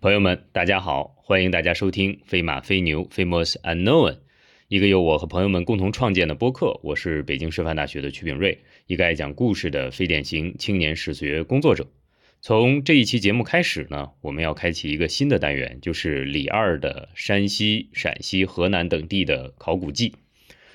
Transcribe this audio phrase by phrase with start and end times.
[0.00, 4.12] 朋友们，大家好，欢迎大家收听《飞马飞牛 Famous Unknown》，
[4.68, 6.80] 一个由我和朋友们共同创建的播客。
[6.82, 11.86] 我是北京师范大学的曲炳瑞，一个爱讲故事的非典型青年史学工作者。
[12.40, 20.14] 从这一期节目开始呢，我们要开启一个新的单元，就是李二的山西、陕西、河南等地的考古记。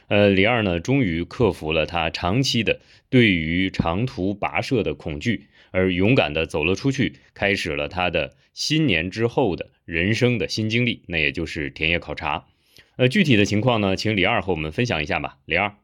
[0.07, 2.79] 呃，李二呢，终于克服了他长期的
[3.09, 12.47] 对于长途跋涉的恐惧，而勇敢地走了出去，开始了他的新年之后的人生的新经历，那也就是田野考察。
[12.95, 15.38] 呃，具体的情况呢，请李二和我们分享一下吧。
[15.45, 15.75] 李二，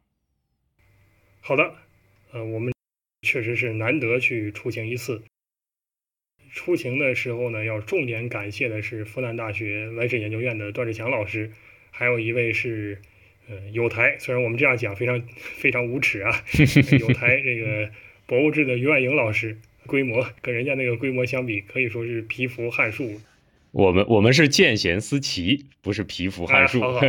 [1.41, 1.76] 好的，
[2.32, 2.73] 呃，我们
[3.22, 5.23] 确实是难得去出行一次。
[6.54, 11.52] 出行的时候呢，要重点感谢的是复旦大学文史研究院的段志强老师，
[11.91, 13.02] 还有一位是。
[13.49, 16.32] 呃，有台虽然我们这样讲非常非常无耻啊，
[17.02, 17.90] 有台这个
[18.27, 23.20] 博物志的于万莹老师，规模跟人家那个规模相比，可以说是蚍蜉撼树。
[23.71, 26.82] 我们我们是见贤思齐，不是蚍蜉撼树。
[26.82, 27.01] 好好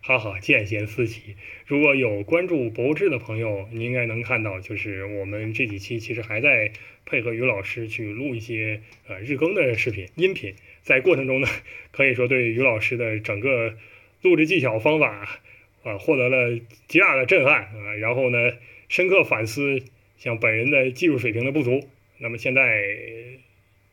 [0.00, 1.36] 好好见贤思齐。
[1.66, 6.72] 如果有关注博物志的朋友，你应该能看到，就是我们这几期其实还在
[7.04, 11.48] 配合于老师去录一些呃日更的视频音频，在过程中呢，
[11.90, 13.74] 可以说对于老师的整个
[14.22, 15.40] 录制技巧方法。
[15.84, 17.94] 啊，获得了极大的震撼啊！
[17.98, 18.50] 然后呢，
[18.88, 19.80] 深刻反思
[20.18, 21.88] 像本人的技术水平的不足。
[22.18, 22.84] 那么现在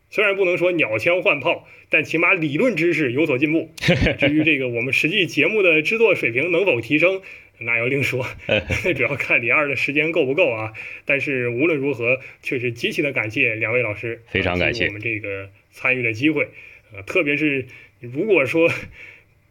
[0.10, 3.72] 虽然不能说鸟枪换炮，但起码理论知识有所进步。
[4.20, 7.22] 至于这个我们实际节目的制作水平能否提升，
[7.60, 8.26] 那要另说，
[8.96, 10.74] 主要看李二的时间够不够啊。
[11.06, 16.48] 但是无论如何，确实极其的感谢两位老师，非常感谢我们这个参与的机会。
[16.94, 17.66] 呃，特别是
[18.00, 18.70] 如果说。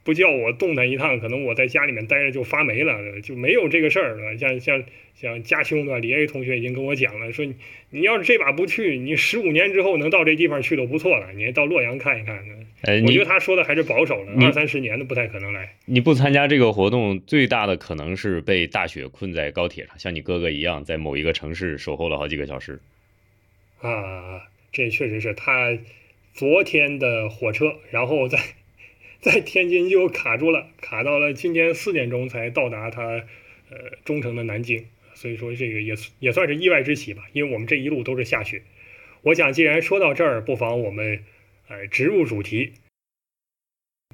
[0.04, 4.36] 不叫我动弹一趟，可能我在家里面待着就发霉了，就没有这个事儿了。
[4.36, 7.46] 像像像家兄的李 A 同学已经跟我讲了，说
[7.88, 11.32] 你要是这把不去，你十五年之后能到这地方去都不错了。
[11.32, 12.38] 你到洛阳看一看，
[13.06, 15.74] 我觉得他说的还是保守了，二三十年的不太可能来。
[15.86, 22.78] 你不参加这个活动，最大的可能是被大雪困在高铁上，像你哥哥一样，在某一个城市守候了好几个小时。
[23.80, 25.78] 啊，这确实是他
[26.34, 28.38] 昨天的火车，然后在。
[29.24, 33.02] 在天津就卡住了，卡到了今天四点钟才到达他，
[33.70, 37.24] 呃，中城的南京，所以说这个也也算是意外之喜吧。
[37.32, 38.60] 因为我们这一路都是下雪。
[39.22, 41.24] 我想既然说到这儿，不妨我们，
[41.68, 42.74] 呃，直入主题，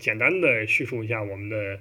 [0.01, 1.81] 简单的叙述一下我们的，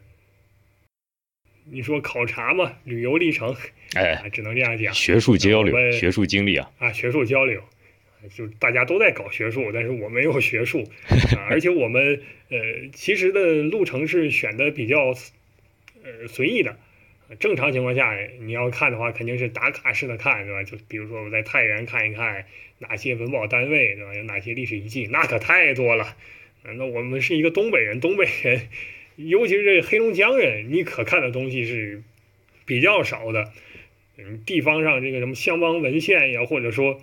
[1.65, 3.55] 你说考察嘛，旅游历程，
[3.93, 7.61] 哎，只能这样讲，学术交流，学术经历啊，啊，学术交流。
[8.35, 10.83] 就大家都在搞学术，但是我没有学术，
[11.37, 12.57] 啊，而且我们呃
[12.93, 15.13] 其实的路程是选的比较
[16.03, 16.77] 呃随意的。
[17.39, 20.63] 正常情况下，你要看的话，肯定是打卡式的看，对吧？
[20.63, 22.45] 就比如说我在太原看一看
[22.79, 24.15] 哪些文保单位，对吧？
[24.15, 26.17] 有哪些历史遗迹，那可太多了。
[26.63, 28.67] 那我们是一个东北人，东北人，
[29.15, 32.01] 尤其是这黑龙江人，你可看的东西是
[32.65, 33.51] 比较少的。
[34.17, 36.99] 嗯，地方上这个什么乡邦文献呀，或者说。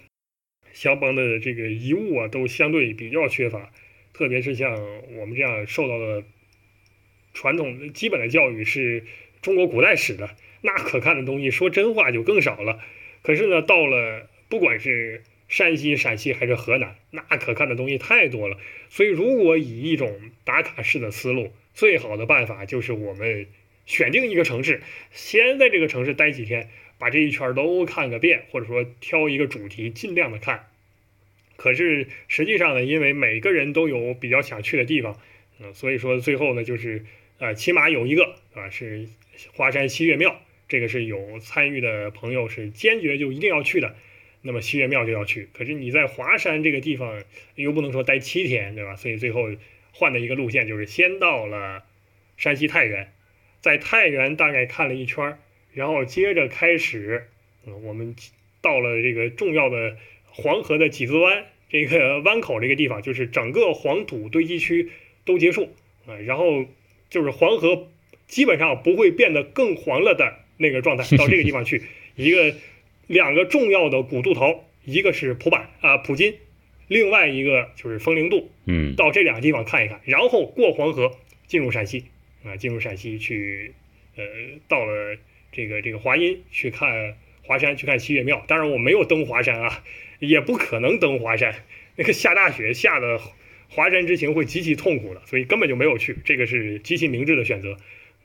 [0.77, 3.73] 乡邦的这个遗物啊，都相对比较缺乏，
[4.13, 4.79] 特别是像
[5.17, 6.23] 我们这样受到的
[7.33, 9.05] 传统基本的教育是
[9.41, 12.79] 中国古代史的，那可看的东西说真话就更少了。
[13.23, 18.59] 可是呢，到了不管是山西、陕西还是河南，那可看的东西太多了。
[18.91, 23.47] 所以，如果以一种打卡式的思路，最好的办法就是我们
[23.87, 26.69] 选定一个城市，先在这个城市待几天。
[26.99, 30.69] 把这一圈都看个遍，或者说挑一个主题尽量的看。
[31.57, 35.19] 可是实际上呢，因为每个人都有比较想去的地方，
[35.59, 37.05] 嗯，所以说最后呢，就是
[37.39, 39.09] 呃，起码有一个啊是
[39.55, 43.97] 华山西岳庙，这个是有参与的朋友是坚决就一定要去的。
[44.43, 45.49] 那么西岳庙就要去。
[45.53, 47.23] 可是你在华山这个地方
[47.55, 48.95] 又不能说待七天，对吧？
[48.95, 49.51] 所以最后
[49.93, 51.85] 换的一个路线就是先到了
[52.37, 53.13] 山西太原，
[53.61, 55.39] 在太原大概看了一圈。
[55.77, 57.27] 然后接着开始，
[57.67, 58.17] 嗯，我们
[58.63, 64.89] 到了这个重要的黄河的几字湾这个 湾口这个地方，就是整个黄土堆积区
[65.27, 65.69] 都结束
[66.07, 66.65] 啊，然后
[67.11, 67.89] 就是黄河
[68.27, 71.83] 基本上不会变得更黄了的那个状态，到这个地方去
[72.15, 72.55] 一个
[73.07, 76.37] 两个重要的古渡头，一个是蒲坂啊普津，
[76.89, 82.07] 另外一个就是风陵渡，嗯，到这两个地方看一看，然后过黄河进入陕西
[82.47, 83.75] 啊，进入陕西去，
[84.17, 84.25] 呃，
[84.69, 85.19] 到了。
[85.57, 88.45] 这个这个华阴去看华山，去看西岳庙。
[88.47, 89.83] 当然我没有登华山啊，
[90.19, 91.65] 也不可能登华山。
[91.97, 93.19] 那个下大雪下的
[93.71, 96.19] 华山之行会极其痛苦的，所以根本就没有去。
[96.27, 97.79] 这个是极其明智的选择。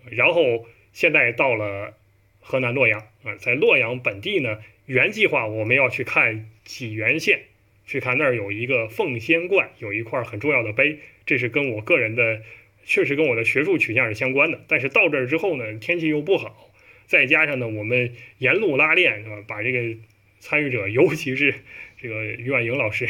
[0.10, 1.94] 然后现在到了
[2.42, 7.44] 河南洛阳啊，在洛阳本地呢，原计划我们要去看济源县，
[7.86, 12.42] 去看那儿有一个奉仙观，有一块很重要的碑，这是跟我个人的
[12.84, 14.60] 确实跟我的学术取向是相关的。
[14.68, 16.71] 但是到这儿之后呢，天气又不好，
[17.12, 19.98] 再加上呢，我们沿路拉练是吧，把这个
[20.40, 21.54] 参与者，尤其是
[22.02, 23.06] 这个于婉莹老师。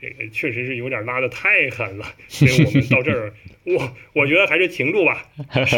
[0.00, 5.28] 这个确实是有点拉的太狠了，所以我们到这儿，我我觉得还是停住吧，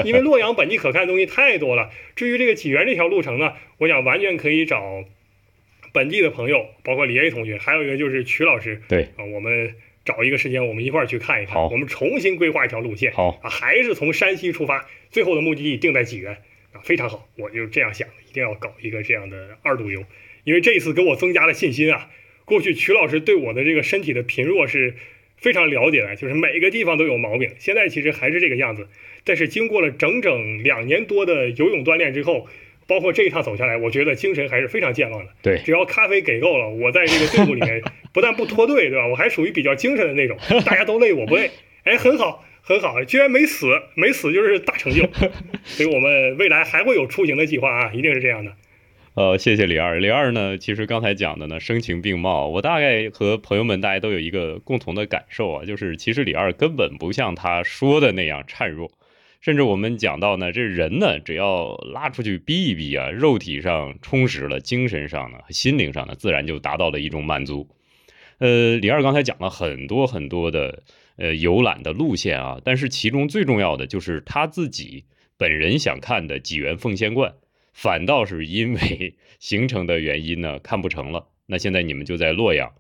[0.04, 1.90] 因为洛阳本地可看的东西太多了。
[2.14, 5.04] 至于这个济源这条路程呢，我想完全可以找
[5.92, 9.08] 本地的朋友，包括李 A 同学，还有一个就是曲老师，对。
[9.16, 9.74] 啊，我们
[10.04, 11.68] 找一个时间，我们一块儿去看一看，好。
[11.70, 16.38] 我们重新规划一条路线，好啊，还是从山西出发，最后的目的地定在济源
[16.72, 20.04] 啊，非常好，我就这样想的，一定要搞一个这样的二度游，
[20.44, 22.10] 因为这一次给我增加了信心啊。
[22.44, 24.96] 过去曲老师对我的这个身体的贫弱是
[25.36, 27.50] 非常了解的，就是每个地方都有毛病。
[27.58, 28.88] 现在其实还是这个样子，
[29.24, 32.48] 但是经过了整整两年多的游泳锻炼之后，
[32.86, 35.32] 包括这一趟走下来，我觉得精神还是非常健忘的。
[35.40, 37.80] 对，只要咖啡给够了，我在这个队伍里面
[38.12, 39.06] 不但不脱队，对吧？
[39.06, 40.36] 我还属于比较精神的那种，
[40.66, 41.50] 大家都累我不累，
[41.84, 42.44] 哎，很好。
[42.64, 43.66] 很好，居然没死，
[43.96, 45.02] 没死就是大成就，
[45.64, 48.52] 所以我们未来还会有出行的计划啊，一定是这样的。
[49.14, 49.98] 呃，谢谢李二。
[49.98, 52.46] 李二呢，其实刚才讲的呢，声情并茂。
[52.46, 58.90] 我大概和朋友们大家都有一个共同的感受啊，就是其实李二根本不像他说的那样孱弱，
[59.42, 67.68] 甚至我们讲到呢，这人呢，只要拉出去逼一逼啊，肉体上充实了，精神上呢，心灵上呢，自然就达到了一种满足。
[68.38, 70.82] 呃，李二刚才讲了很多很多的
[71.16, 75.04] 呃游览的路线啊，但是其中最重要的就是他自己
[75.36, 77.34] 本人想看的济源奉仙观。
[77.72, 81.28] 反倒是因为 行程的原因呢，看不成了。
[81.46, 82.72] 那现在你们就在洛阳。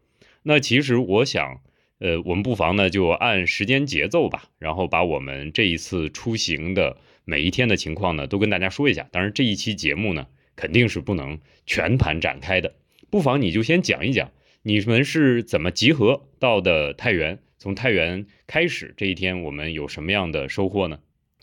[0.42, 1.60] 那其实我想，
[1.98, 9.08] 呃，我们不妨呢就按时间节奏吧，然后把我们这一次出行的每一天的情况呢都跟大家说一下。
[9.10, 10.26] 当然，这一期节目呢
[10.56, 12.74] 肯定是不能全盘展开的，
[13.08, 14.30] 不妨你就先讲一讲
[14.62, 20.98] 你们是怎么集合到的太原，从太原开始这一天我们有什么样的收获呢？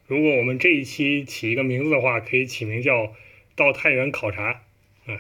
[0.06, 3.13] 如果我们这一期起一个名字的话，可以起名叫。
[3.56, 4.62] 到太原考察，
[5.06, 5.19] 啊，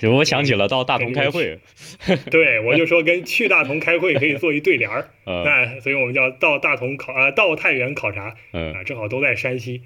[0.10, 1.58] 我想起了到大同开会，
[2.32, 9.82] 对我就说跟去大同开会可以做一对联儿， 那所以我们叫到大同考啊，到太原考察，啊，正好都在山西，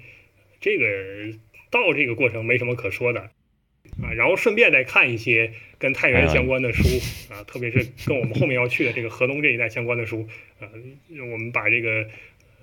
[0.61, 0.85] 这个
[1.69, 3.31] 到这个过程没什么可说的，
[4.03, 6.83] 啊，然后顺便再看一些跟太原相关的书，
[7.33, 10.27] 啊，特别是跟我们后面要去的这个河东这一带相关的书，
[10.59, 10.67] 啊，
[11.31, 12.07] 我们把这个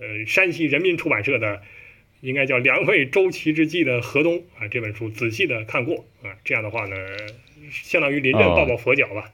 [0.01, 1.63] 呃山西人民出版社的。
[2.23, 6.97] 应该叫《梁惠周齐之际的河东》啊，这本书仔细的看过啊，这样的话呢，
[7.71, 9.31] 相当于临阵抱抱佛脚吧。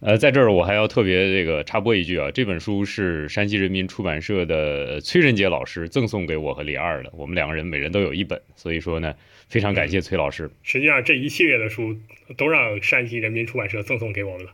[0.00, 9.14] 呃，在这儿我还要特别这个插播一句啊，这本书是山西人民出版社的崔仁杰老师赠送给我和李二的，我们两个人每人都有一本，所以说呢，
[9.48, 10.50] 非常感谢崔老师。
[10.62, 11.96] 实际上这一系列的书
[12.36, 14.52] 都让山西人民出版社赠送给我们了，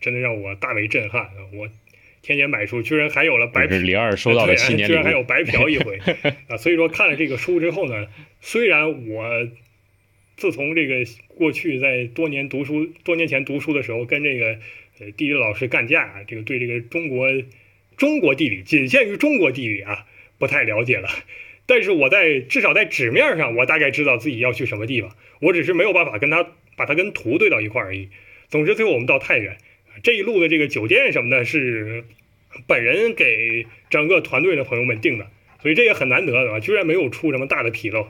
[0.00, 1.68] 真的让我大为震撼我。
[2.22, 5.98] 天天买书，居然还有了白，李二收到了七年，居然还有白嫖一回
[6.48, 6.56] 啊！
[6.58, 8.08] 所以说看了这个书之后呢，
[8.42, 9.48] 虽然我
[10.36, 10.96] 自从这个
[11.28, 14.58] 过去在多年读书多年前读书的时候跟这个
[15.16, 17.28] 地理老师干架，这个对这个中国
[17.96, 20.06] 中国地理仅限于中国地理啊
[20.38, 21.08] 不太了解了，
[21.66, 28.08] 但是我在至少在纸面上我大概知道自己要去什么地方，我只是没有办法跟他把它跟图对到一块而已。
[28.48, 29.56] 总之最后我们到太原。
[30.02, 32.04] 这一路的这个酒店什么的，是
[32.66, 36.60] 本人给整个团队的朋友们订的，所以这也很难得，对吧？
[36.60, 38.08] 居然没有出什么大的纰漏。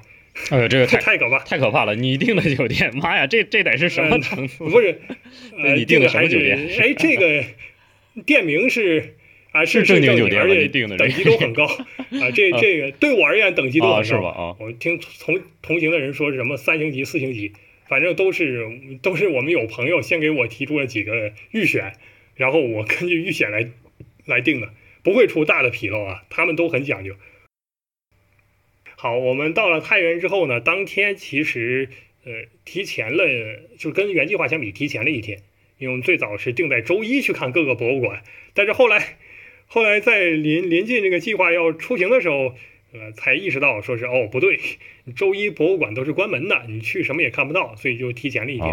[0.51, 1.95] 哎呦，这个太太可怕，太可怕了！
[1.95, 4.71] 你订的酒店，妈呀，这这得是什么程度？
[4.71, 5.01] 不是，
[5.77, 6.59] 你订的什么酒店？
[6.81, 7.45] 哎，这个
[8.25, 9.17] 店名是
[9.53, 12.31] 啊，是正经酒店，而且等级都很高啊。
[12.35, 14.57] 这 这个对我而言等级都很高啊。
[14.59, 17.53] 我听同同行的人说是什么三星级、四星级。
[17.89, 18.69] 反正都是
[19.03, 21.95] 都是我们有朋友先给我提出了几个预选，
[22.37, 23.69] 然后我根据预选来
[24.27, 24.71] 来定的，
[25.03, 26.23] 不会出大的纰漏啊。
[26.31, 27.17] 他们都很讲究。
[29.03, 31.89] 好，我们到了太原之后呢，当天其实
[32.27, 32.33] 呃
[32.67, 33.25] 提前了，
[33.79, 35.39] 就跟原计划相比提前了一天，
[35.79, 39.17] 因为我们最早是定在周一去看各个博物馆，但是后来
[39.67, 42.55] 后来在临临近这个计划要出行的时候。
[42.93, 44.59] 呃，才意识到说是哦不对，
[45.15, 48.67] 周一博物馆都是关门的，你去什么也看不到，所以就提前了一天。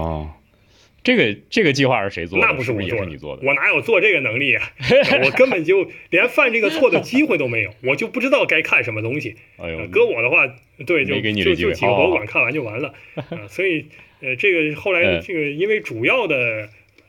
[1.08, 2.46] 这个这个计划是谁做的？
[2.46, 3.48] 那不是我做的，你做的。
[3.48, 4.74] 我哪有做这个能力啊？
[5.24, 9.38] 我根本就连犯这个错的机会都没有，我就不知道该看什么东西。
[9.56, 10.46] 哎呦，搁我的话，
[10.86, 12.94] 对，就就就几个博物馆看完就完了。
[13.16, 13.86] 啊，所以
[14.20, 16.68] 呃，这个后来这个因为主要的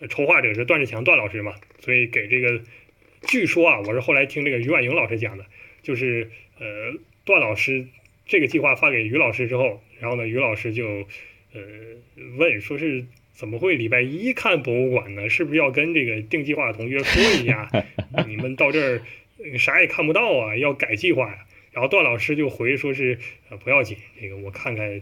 [0.09, 2.61] 筹划者是段志强段老师嘛，所以给这个，
[3.27, 5.45] 据说啊，我是后来听这个于婉莹老师讲的，
[5.83, 6.31] 就是。
[6.61, 6.67] 呃，
[7.25, 7.87] 段老师
[8.27, 11.07] 这个计划发给于老师之后，然后呢，于老师就
[11.53, 11.61] 呃
[12.37, 13.05] 问说是
[13.39, 15.29] 怎么会礼拜一看博物馆呢？
[15.29, 17.71] 是不是要跟这个定计划的同学说一下？
[18.27, 19.03] 你们到这儿
[19.57, 21.47] 啥也看不到啊，要改计划呀。
[21.71, 25.01] 然后段老师就回说是呃不要紧，这个我看看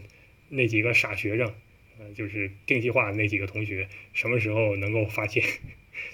[0.49, 1.51] 那几个傻学生，
[1.97, 5.43] 呃就是定计划那几个同学什么时候能够发现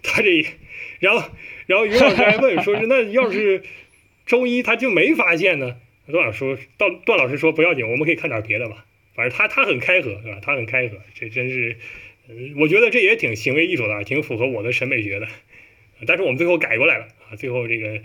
[0.02, 0.46] 他这，
[1.02, 1.30] 然后
[1.66, 3.64] 然后于老师还问说是那要是
[4.26, 5.76] 周一他就没发现呢？
[6.08, 8.86] 段老师说段段老师说不要紧，我们可以看点别的吧。
[9.14, 10.40] 反正他他很开合是吧？
[10.42, 11.78] 他很开合，这真是，
[12.58, 15.28] 我觉得这也挺行为艺术的，挺符合我的审美学的。
[16.08, 18.02] 但是我们最后改过来了啊，最后这个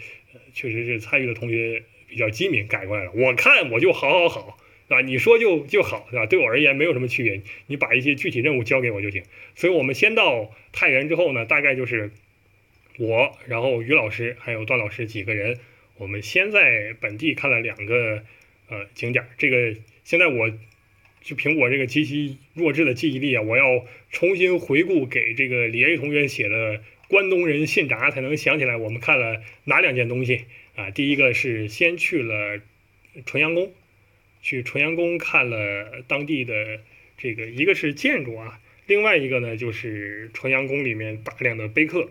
[0.52, 1.82] 确实是参与的同学。
[2.10, 3.12] 比较机敏，改过来了。
[3.14, 4.58] 我看我就好好好，
[4.88, 5.02] 啊？
[5.02, 6.24] 你说就就好，是吧？
[6.24, 9.24] 对我而言没有什么区别，你把一些具体任务交给我就行。
[9.54, 12.10] 所以我们先到太原之后呢，大概就是
[12.96, 15.58] 我，然后于老师还有段老师几个人，
[15.98, 18.22] 我们先在本地看了两个
[18.70, 19.26] 呃景点。
[19.36, 20.50] 这个现在我
[21.28, 30.46] 就凭我这个极其弱智的记忆力啊，我要重新回顾给这个李 A 同学写的关东人信札，才能想起来我们看了哪两件东西。
[30.74, 32.62] 啊，第一个是先去了
[33.26, 33.74] 纯阳宫，
[34.40, 36.80] 去纯阳宫看了当地的
[37.18, 42.08] 这个，一个是建筑啊，另外一个呢就是纯阳宫里面大量的碑刻。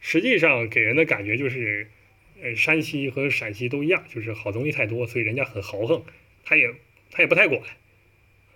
[0.00, 1.86] 实际上给人的感觉就是，
[2.42, 6.04] 呃，山西和陕西都一样，就是好东西太多，所以人家很豪横，
[6.44, 6.70] 他也
[7.10, 7.60] 他也不太管，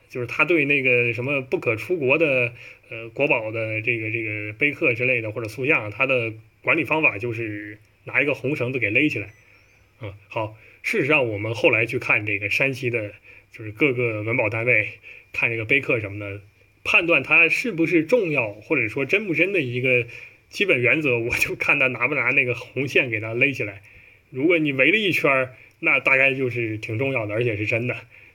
[0.08, 2.52] 就是他对那个什么不可出国的
[2.90, 6.32] 呃国宝的这个这个碑刻之类的或者塑像，他的。
[6.60, 9.30] 管理方法就是拿一个红绳子给勒起来，
[10.02, 10.58] 嗯，好。
[10.82, 13.12] 事实上，我们后来去看这个山西的，
[13.52, 14.88] 就是各个文保单位
[15.32, 16.42] 看这个碑刻什么的，
[16.82, 20.08] 判断它是不是重要或者说真不真的一个
[20.50, 23.80] 基本原则，我就看他拿不拿那个红线给它勒起来。
[24.30, 27.94] 如果你围了一圈，那大概就是挺重要的，而且是真的。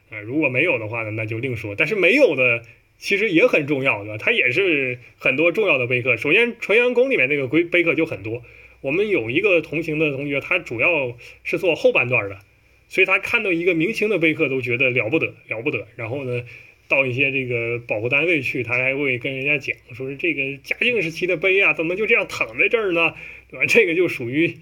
[0.10, 1.76] 啊，如果没有的话呢，那就另说。
[1.76, 2.64] 但是没有的。
[3.00, 6.16] 其实也很重要的，它也是很多重要的碑刻。
[6.16, 8.44] 首先，纯阳宫里面那个碑碑刻就很多。
[8.80, 12.40] 我们有一个同行的同学，他主要是做后半段的，
[12.88, 15.86] 所以他看到一个明清的碑刻都觉得了不得，了不得。
[15.98, 16.46] 然后呢，
[16.88, 23.16] 到一些这个保护单位去，他还会跟人家讲，说是这个嘉靖时期的碑啊，怎么就这样躺在这儿呢？
[23.50, 23.66] 对吧？
[23.66, 24.56] 这个就属于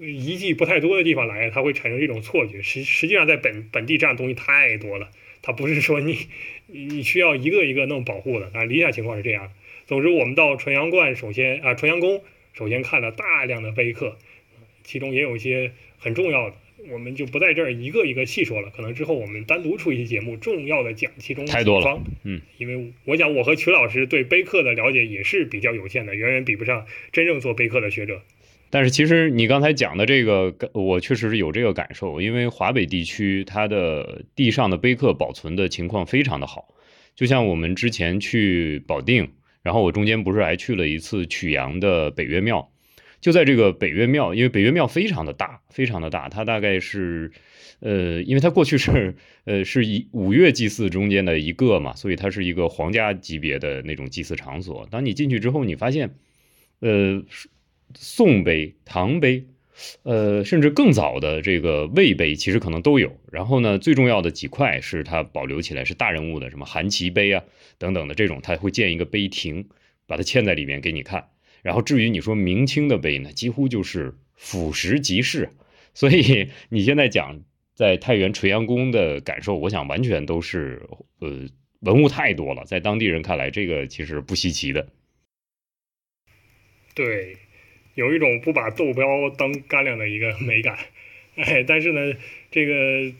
[0.00, 2.62] 遗迹不太多的地方来，它会产生这种错觉。
[2.62, 5.10] 实实际上，在本本地这样东西太多了。
[5.40, 6.18] 它不是说你
[6.66, 9.52] 你需要一个一个弄保护的啊，理想情况是这样。
[9.86, 14.18] 总之，我们到纯阳观，首先啊，纯阳宫首先看了大量的碑刻，
[14.82, 16.56] 其中也有一些很重要的，
[16.90, 18.70] 我们就不在这儿一个一个细说了。
[18.70, 22.02] 可能之后我们单独出一期节目，重要的讲其中太多了。
[22.24, 28.22] 嗯，因为我想我和曲老师对碑刻的了解也是比较有限的，远远比不上真正做碑刻的学者。
[28.70, 36.74] 但是其实你刚才讲的这个，我确实是有这个感受，因为华北地区它的地上的碑刻保存的情况非常的好，
[37.14, 39.32] 就像我们之前去保定，
[39.62, 42.70] 然后我中间不是还去了一次曲阳的北岳庙，
[43.22, 47.32] 就在这个北岳庙，因为北岳庙非常的大，非常的大，它大概是，
[47.80, 54.86] 呃，因为它过去是，呃，是以五岳祭祀中间的一个嘛，所以它是一个皇家级别的那种祭祀场所。
[54.90, 56.14] 当你进去之后，你发现，
[56.80, 57.22] 呃。
[57.94, 59.46] 宋碑、唐碑，
[60.02, 63.16] 呃，甚至更早的这个魏碑，其实可能都有。
[63.30, 67.42] 然后呢，最重要的几块是它保留起来是大人物的，什么韩琦碑啊
[67.78, 69.68] 等等的这种，它会建一个碑亭，
[70.06, 71.28] 把它嵌在里面给你看。
[71.62, 75.50] 然后至于你说明清的碑呢，几乎就是俯拾即是。
[75.94, 77.40] 所以 你现在讲
[77.74, 80.88] 在太原垂阳宫的感受，我想完全都是
[81.20, 81.46] 呃
[81.80, 84.88] 文物太多了，在当地人看来，这个其实不稀奇的。
[86.94, 87.36] 对。
[87.98, 90.78] 有一种不把豆标当干粮的一个美感，
[91.34, 92.14] 哎，但是呢，
[92.48, 93.12] 这个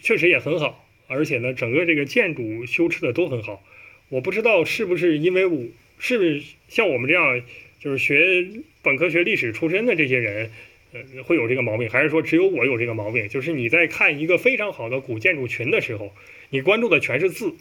[0.00, 3.62] 确实也很好，而且呢，整个这个建筑修持的都很好。
[4.08, 5.66] 我不知道是不是因为我
[5.98, 7.42] 是像我们这样
[7.78, 8.46] 就是学
[8.80, 10.50] 本科学历史出身的这些人，
[10.94, 13.28] 呃，会有这个毛病，还是说只有我有这个毛病？
[13.28, 16.14] 就是你在看一个非常好的古建筑群的时候，
[16.48, 17.54] 你关注的全是字，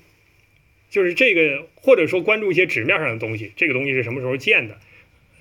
[0.89, 4.79] 就是这个，或者说关注一些纸面上的东西，这个东西是什么时候建的？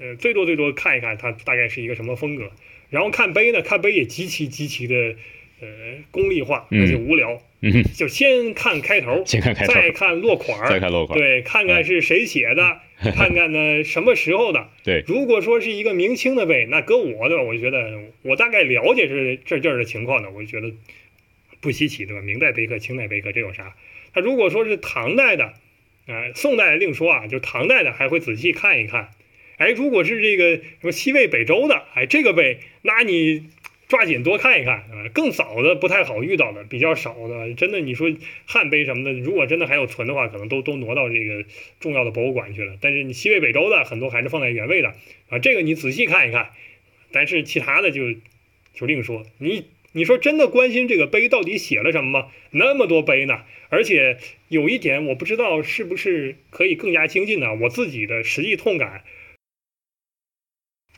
[0.01, 2.51] 呃，最多最多看一看它大概是一个什么风格，
[2.89, 5.15] 然后看碑呢，看碑也极其极其的
[5.61, 5.69] 呃
[6.11, 7.41] 功利化，而且无聊。
[7.63, 12.81] 嗯，就先看开头， 先看开头，再看落款再看落款对，看看是谁写的，
[13.15, 14.71] 看看呢什么时候的。
[14.83, 17.43] 对，如果说是一个明清的碑，那搁我对吧？
[17.43, 20.75] 我就觉得我大概了解是这这儿的情况呢，我就觉得
[21.61, 22.23] 不稀奇对吧？
[22.23, 23.77] 明代碑刻、清代碑刻这有啥？
[24.15, 25.53] 他如果说是唐代的，
[26.07, 29.11] 啊，宋代另说啊，就唐代的还会仔细看一看。
[29.61, 33.51] 哎，如果是这个什么西魏、北周的，哎，这个碑，那你
[33.89, 35.05] 抓紧多看一看啊。
[35.13, 38.11] 更早的不太好遇到的，比较少的，真的你说
[38.47, 41.45] 汉碑什么的，如果真的还有存的话，可能都都挪到这个
[41.79, 42.79] 重要的博物馆去了。
[42.81, 44.95] 但是你西魏、北周的很多还是放在原位的
[45.29, 46.53] 啊，这个你仔细看一看。
[47.13, 48.15] 但是其他的就
[48.73, 49.27] 就另说。
[49.37, 52.29] 你你说真的关心这个碑到底写了什么吗？
[52.51, 54.17] 那么多碑呢，而且
[54.49, 57.53] 有一点我不知道是不是可以更加精进呢？
[57.61, 59.05] 我自己的实际痛感。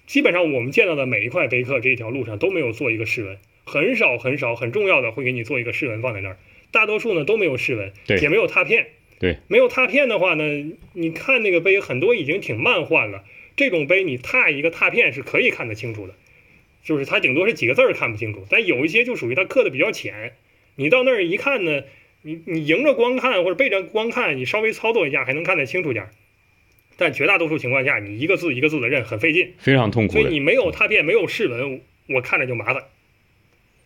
[0.06, 6.36] 基本上我们见到的每一块碑刻，这一条路上都没有做一个释文，很少很少很重要的会给你做一个释文放在那儿，
[6.70, 8.88] 大多数呢都没有释文，也没有拓片。
[9.18, 13.22] 对，没有拓片的话呢，你看那个碑很多已经挺漫画了，
[13.54, 16.14] 这种碑你拓一个拓片是可以看得清楚的，
[16.82, 20.32] 就是它顶多是几个字儿看不清楚，但有一些就属于它刻的比较浅，
[20.74, 21.84] 你到那儿一看呢，
[22.22, 26.10] 你你迎着光看或者背着光看，你稍微操作一下还能看得清楚点儿。
[27.02, 30.12] 但绝大多数情况下，你一个字一个字的认很费劲，非常痛苦。
[30.12, 31.80] 所以你没有拓片，没有释文，
[32.10, 32.84] 我看着就麻烦。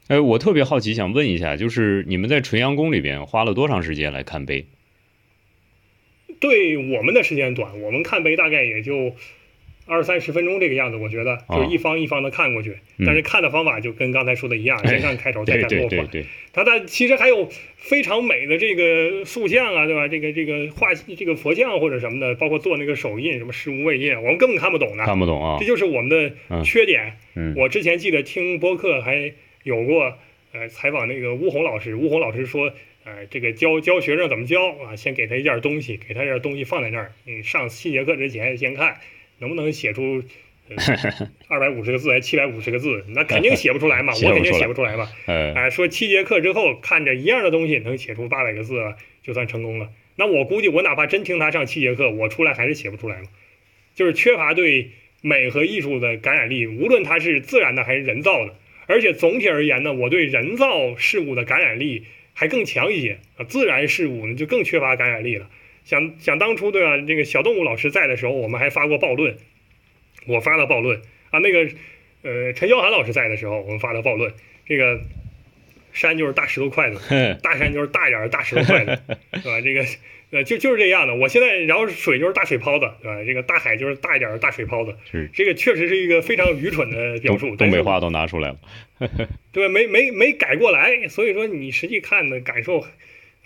[0.08, 4.66] 哎，我特别好奇，想问一下，就是你们在纯阳宫里边花了多长时间来看碑？
[6.38, 9.16] 对我们的时间短，我们看碑大概也就。
[9.86, 12.76] 二三十分钟这个样子，我觉得就是一方一方的看过去，
[13.06, 16.08] 但是看的方法就跟刚才说的一样，先看开头，再看落款。
[16.52, 20.08] 它它其实还有非常美的这个塑像啊，对吧？
[20.08, 25.56] 这个这个画这个佛像或者什么的，包括做那个手印，什么十无畏印，我们根本看不懂的，看不懂啊。
[25.60, 27.16] 这就是我们的缺点。
[27.54, 30.18] 我之前记得听播客还有过，
[30.52, 32.72] 呃，采访那个乌红老师，乌红老师说，
[33.04, 34.96] 呃，这个教教学生怎么教啊？
[34.96, 38.96] 先给他一件东西，给他一件东西放在那儿，你上七节课之前先看。
[39.38, 40.22] 能不能写出
[41.48, 43.04] 二百五十个字还七百五十个字？
[43.08, 45.08] 那肯定写不出来嘛， 我肯定写不出来嘛。
[45.26, 49.90] 哎，说七节课之后看着一样的东西能写出八百个字，就算成功了。
[50.16, 53.28] 那我估计我哪怕真听他上七节课，我出来还是写不出来嘛。
[53.94, 54.90] 就是缺乏对
[55.22, 58.54] 美和艺术的感染力，无论它是自然的还是人造的。
[58.86, 65.48] 而且总体而言呢，我对人造事物的感染力还更强一些啊，自然事物呢就更缺乏感染力了。
[65.86, 66.98] 想想当初对吧？
[67.06, 69.36] 这个小动物老师在的时候，我们还发过暴论。
[70.26, 71.00] 我发的暴论
[71.30, 71.60] 啊，那个
[72.22, 74.34] 呃，陈潇涵老师在的时候，我们发的暴论。
[74.66, 75.00] 这个
[75.92, 79.00] 山就是大石头筷子，大山就是大一点的大石头筷子，
[79.40, 79.60] 是吧？
[79.60, 79.84] 这个
[80.32, 81.14] 呃，就就是这样的。
[81.14, 83.22] 我现在，然后水就是大水泡子，对吧？
[83.24, 84.96] 这个大海就是大一点的大水泡子。
[85.08, 87.54] 是这个确实是一个非常愚蠢的表述。
[87.54, 88.58] 东北话都拿出来了，
[89.52, 91.06] 对，没没没改过来。
[91.06, 92.84] 所以说，你实际看的感受。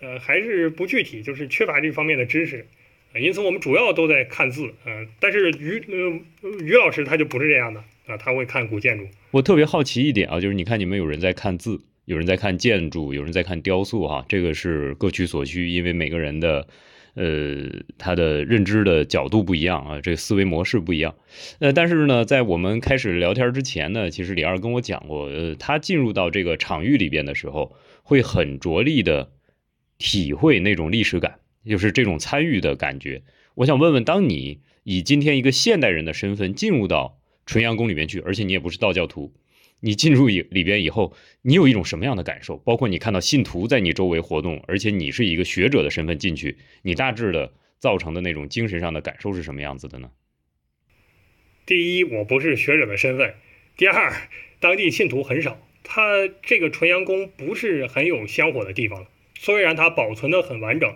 [0.01, 2.67] 呃，还是不具体，就是缺乏这方面的知识，
[3.15, 9.07] 因此我们主要都在看字，呃，但是于呃于老师他就不是这样的啊，他会看古建筑。
[9.33, 16.67] 我特别好奇一点啊，就是你看你们有人在看字，有人在看建筑，有人在看雕塑，哈，这个是各取所需，因为每个人的
[17.15, 21.15] 呃他的认知的角度不一样啊，这个思维模式不一样。
[21.59, 29.33] 呃，但是呢，在我们开始聊天之前呢，其实李二跟我讲过，呃，他进入到这个场域里边的时候，会很着力的。
[30.01, 33.23] 体会那种历史感，就是这种参与的感觉。
[33.55, 39.35] 我想问问，当你以今天一个现代人的身份进入到纯阳宫里面去，而且你也不是道教徒，
[39.81, 42.57] 你进入里边以后，你有一种什么样的感受？
[42.57, 50.11] 包括你看到信徒在你周围活动，而且你是一个学者的身份进去，你大致的造成的那种精神上的感受是什么样子的呢？
[51.67, 53.33] 第一，我不是学者的身份；
[53.77, 54.29] 第二，
[54.61, 59.07] 当地信徒很少，他这个纯阳宫不是很有香火的地方。
[59.43, 60.95] 虽然它保存的很完整，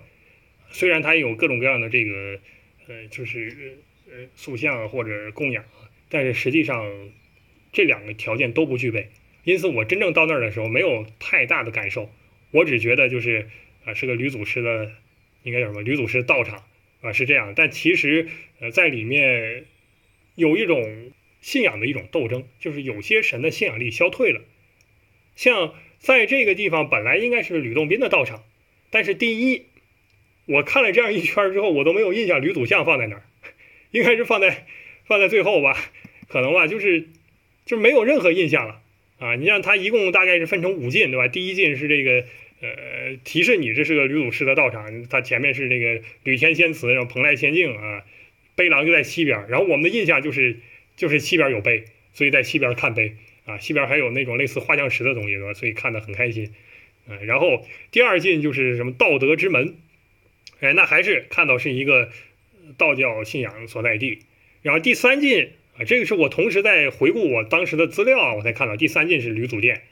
[0.70, 2.38] 虽然它有各种各样的这个，
[2.86, 5.64] 呃，就是呃塑像或者供养，
[6.10, 7.10] 但是实际上
[7.72, 9.08] 这两个条件都不具备。
[9.44, 12.12] 因此，我真正到那儿的时候没有太大的感受，
[12.50, 13.48] 我只觉得就是
[13.86, 14.92] 啊是个吕祖师的，
[15.42, 16.66] 应该叫什么吕祖师道场
[17.00, 17.54] 啊是这样。
[17.56, 18.28] 但其实
[18.60, 19.64] 呃在里面
[20.34, 24.42] 有一种信仰的一种斗争，就是有些神的信仰力消退了，
[25.34, 25.72] 像。
[26.04, 28.44] 在这个地方本来应该是吕洞宾的道场，
[28.90, 29.62] 但是第一，
[30.44, 33.22] 我看了这样一圈之后，我都没有印象吕祖像放在哪儿，
[33.90, 34.66] 应该是放在
[35.06, 35.74] 放在最后吧，
[36.28, 37.08] 可能吧，就是
[37.64, 38.82] 就没有任何印象了
[39.18, 39.34] 啊！
[39.36, 41.26] 你像他一共大概是分成五进，对吧？
[41.26, 42.26] 第一进是这个
[42.60, 48.04] 呃提示你这是个吕祖师的道场，他前面是这个吕天仙祠，然后蓬莱仙境啊，
[48.54, 50.58] 碑廊就在西边，然后我们的印象就是
[50.96, 53.16] 就是西边有碑，所以在西边看碑。
[53.44, 55.52] 啊，西边还有那种类似画像石的东西，对吧？
[55.52, 56.54] 所以看得很开心。
[57.06, 59.76] 嗯，然后第二进就是什么道德之门，
[60.60, 62.10] 哎，那还是看到是一个
[62.78, 64.20] 道教信仰所在地。
[64.62, 69.82] 然后第三进啊，这个是我同时在回顾我当时的资料，我才看到第三进是吕祖殿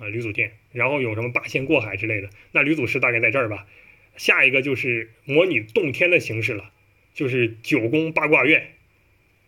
[0.00, 0.54] 啊，吕祖殿。
[0.72, 3.68] 然后有什么八仙过海之类的，那吕祖师大概在这儿吧。
[4.16, 6.72] 下一个就是模拟洞天的形式了，
[7.14, 8.72] 就是九宫八卦院，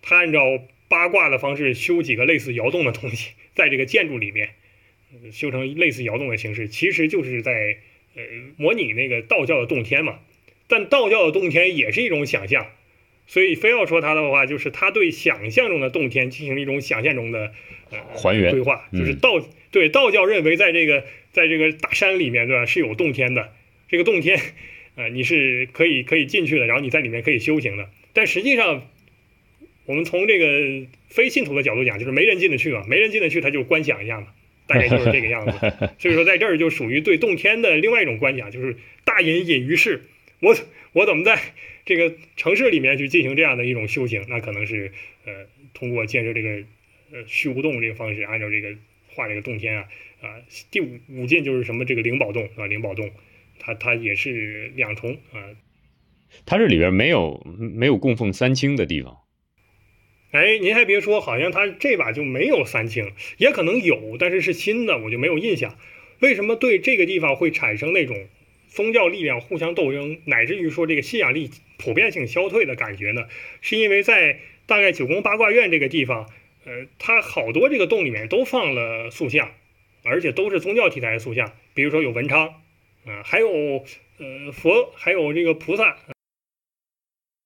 [0.01, 0.63] 他按照。
[0.91, 4.51] 八卦的方式修几个类似窑洞的东西，在这个建筑里面
[5.13, 7.79] 呃修成类似窑洞的形式，其实就是在
[8.15, 8.23] 呃
[8.57, 10.21] 模拟那个道教的洞天嘛。
[10.69, 12.71] 但道教的洞天也是一种想象，
[13.27, 17.53] 所以非要说它的话，就是它对想象中的洞天进行了一种想象中的
[17.91, 23.53] 呃还原规划，就是嗯道对道教认为在这个在这个大山里面，对吧，是有洞天的。
[23.89, 24.39] 这个洞天，
[24.95, 27.91] 呃，你是可以可以进去的，然后你在里面可以修行的。
[28.13, 28.89] 但实际上，
[29.89, 34.27] 我们从这个非信徒的角度讲，就是没人进得去嘛，没人进得去，他就观想一下嘛，
[34.67, 35.53] 大概就是这个样子。
[35.99, 40.03] 所以说，在这儿就属于对洞天的另外一种观想，就是大隐隐于市。
[40.41, 40.55] 我
[40.93, 41.41] 我怎么在
[41.87, 44.27] 这个城市里面去进行这样的一种修行？
[44.29, 44.93] 那可能是
[45.25, 46.51] 呃，通过建设这个
[47.11, 48.77] 呃虚无洞这个方式，按照这个
[49.09, 49.89] 画这个洞天啊
[50.21, 50.37] 啊、
[50.71, 53.11] 第五五进就是什么这个灵宝洞啊，灵宝洞，
[53.59, 55.41] 它它也是两重啊。
[56.45, 59.17] 它这里边没有没有供奉三清的地方。
[60.31, 65.79] 哎，您还别说，好像他这把就没有三清，也可能有，但是是新的，我就没有印象。
[66.21, 68.29] 为什么对这个地方会产生那种
[68.69, 73.27] 宗教力量互相斗争，乃至于说这个信仰力普遍性消退的感觉呢？
[73.63, 76.29] 是因为在大概九宫八卦院这个地方，
[76.67, 79.53] 呃，它好多这个洞里面都放了塑像，
[80.05, 82.49] 而且都是宗教题材的塑像，比如说有文昌，
[83.07, 85.97] 啊、还有呃佛，还有这个菩萨。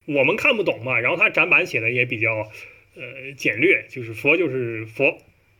[0.04, 2.50] 我们看不懂嘛，然后它展板写的也比较
[2.94, 5.18] 呃简略，就是佛就是佛，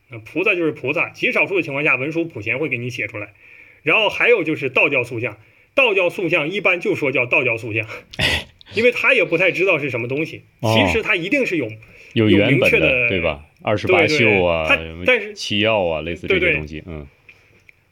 [0.09, 3.33] 呃菩萨就是菩萨，极少数的情况下文殊普贤会给你写出来。
[3.81, 5.37] 然后还有就是道教塑像，
[5.75, 7.87] 道教塑像一般就说叫道教塑像，
[8.75, 11.69] 因为他也不太知道是什么东西，哦其实他一定是有
[12.13, 13.45] 有明确的对吧？
[13.61, 17.07] 二十八宿啊，它什么但是七药啊，类似这些东西，嗯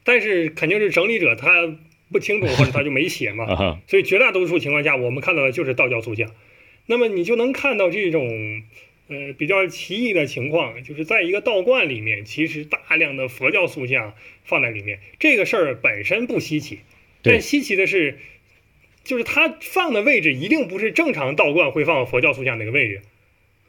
[0.04, 1.78] 但是肯定是整理者他
[2.12, 6.32] 不清楚或者他就没写嘛， 所以绝大多数情况下，我们看到的就是道教塑像。
[6.88, 8.64] 那么你就能看到这种
[9.12, 16.80] 呃比较奇异的情况，就是在一个道观里面，其实大量的佛教塑像放在里面，这个事儿本身不稀奇，
[17.22, 18.18] 但稀奇的是，
[19.04, 23.02] 就是它放的位置一定不是正常道观会放佛教塑像那个位置，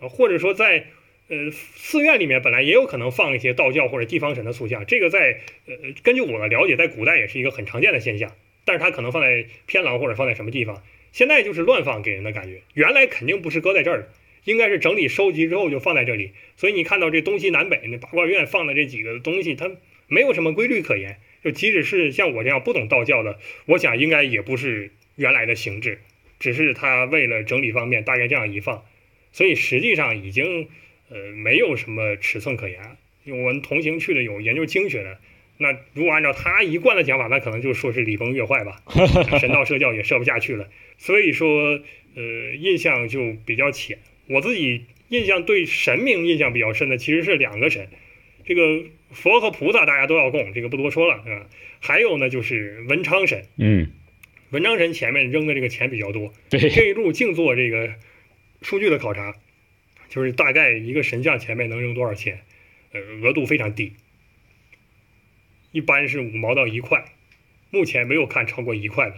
[0.01, 0.87] 啊或者说在。
[1.29, 8.35] 呃，寺院里面本来也有可能放一些道教或者地方神的塑像，这个在呃根据我的了解，在古代也是一个很常见的现象。
[8.67, 12.61] 但是它可能放在偏廊或者放在什么地方，现在就是乱放给人的感觉。
[12.75, 14.09] 原来肯定不是搁在这儿的，
[14.45, 16.33] 应该是整理收集之后就放在这里。
[16.57, 19.71] 所以你看到这东西南北那八卦院放的这几个东西，它
[20.09, 21.19] 没有什么规律可言。
[21.43, 26.01] 就即使是像我这样不懂道教的，我想应该也不是原来的形制，
[26.39, 28.85] 只是他为了整理方便，大概这样一放。
[29.33, 30.69] 所以实际上已经
[31.09, 32.79] 呃没有什么尺寸可言。
[33.25, 35.19] 因为我们同行去的有研究经学的，
[35.59, 38.83] 那如果按照他一贯的讲法，那可能就说是礼崩乐坏吧，
[39.39, 40.69] 神道社教也设不下去了。
[40.99, 41.81] 所以说，
[42.17, 43.99] 呃，印象就比较浅。
[44.33, 47.89] 我自己印象对神明印象比较深的其实是两个神，
[48.45, 51.47] 这个佛和菩萨大家都要供，这个不多说了啊。
[51.81, 53.91] 还有呢，就是文昌神，嗯，
[54.51, 57.95] 文昌神前面扔的这个钱比较多，对，这一路净做这个
[58.63, 59.35] 数据的考察，
[60.09, 62.41] 就是大概一个神像前面能扔多少钱，
[62.93, 63.95] 呃，额度非常低，
[65.73, 67.05] 一般是五毛到一块，
[67.71, 69.17] 目前没有看超过一块的，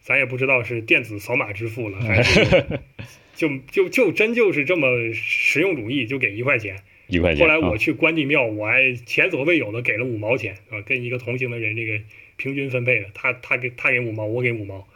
[0.00, 2.40] 咱也不知道是电子扫码支付了，还是
[3.36, 6.78] 就就就真就是这么实用主义，就给一块钱。
[7.06, 7.46] 一块钱。
[7.46, 12.00] 啊后来我去关帝庙，我还前所未有的给了五毛钱啊，跟一个同行的人这个
[12.36, 14.88] 平均分配的，他他给他给五毛，我给五毛。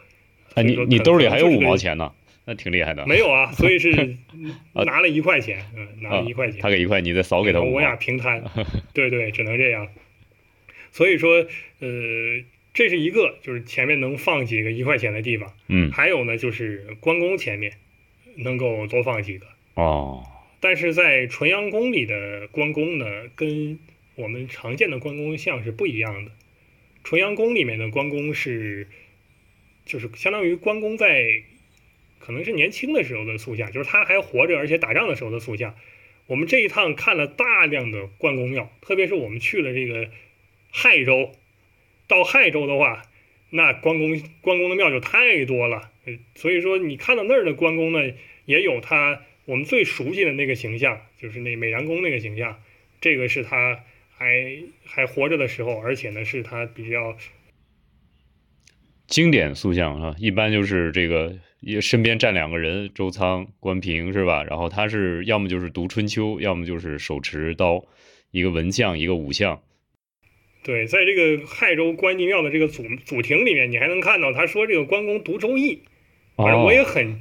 [0.55, 2.11] 哎，你你兜里还有五毛钱呢，
[2.45, 3.07] 那挺厉害的。
[3.07, 4.17] 没有啊，所以是
[4.73, 7.95] 啊 拿了一块钱，嗯，拿了一块钱，他给一块，你再扫给他五毛我俩。
[7.95, 8.43] 平摊，
[8.93, 9.87] 对对，只能这样。
[10.91, 11.47] 所以说，
[11.79, 11.89] 呃，
[12.73, 17.71] 这是一个，就是前面能放几个一块钱的地方，嗯，还有呢，就是关公前面
[18.37, 19.45] 能够多放几个。
[19.75, 20.23] 哦，
[20.59, 23.79] 但是在纯阳宫里的关公呢，跟
[24.15, 26.31] 我们常见的关公像是不一样的。
[27.03, 28.87] 纯阳宫里面的关公是，
[29.85, 31.43] 就是相当于关公在
[32.19, 35.75] 可能是年轻的时候的塑像，就是他还活着而且打仗的时候的塑像。
[36.27, 40.11] 我们这一趟看了大量的关公庙，特别是我们去了这个
[40.69, 41.33] 亥州，
[42.07, 43.01] 到亥州的话，
[43.51, 45.91] 那关公关公的庙就太多了。
[46.33, 47.99] 所以说你看到那儿的关公呢，
[48.45, 52.59] 也有他我们最熟悉的那个形象，就是那美髯公那个形象，
[52.99, 57.15] 这个是他还还活着的时候，而且呢是他比较
[59.05, 64.43] 经典塑像啊，一般就是这个也身边站两个人，周仓、关平是吧？
[64.43, 67.85] 然后他是要么就是读春秋，要么就是手持刀，
[68.31, 69.61] 一个文将，一个武将。
[70.63, 75.73] 对，在这个亥州关帝庙的这个祖祖庭里面，你还能看到他说这个关公读《周易》，
[76.37, 77.19] 反正我也很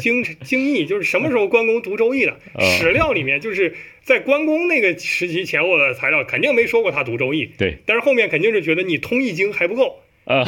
[0.00, 2.32] 惊惊异，就是什么时候关公读《周易的？
[2.54, 7.46] 哦史料里面就是在关公那个时期前后的材料，肯定没说过他读《周易。
[7.56, 10.44] 对，但是后面肯定是觉得你通易经还不够， 啊，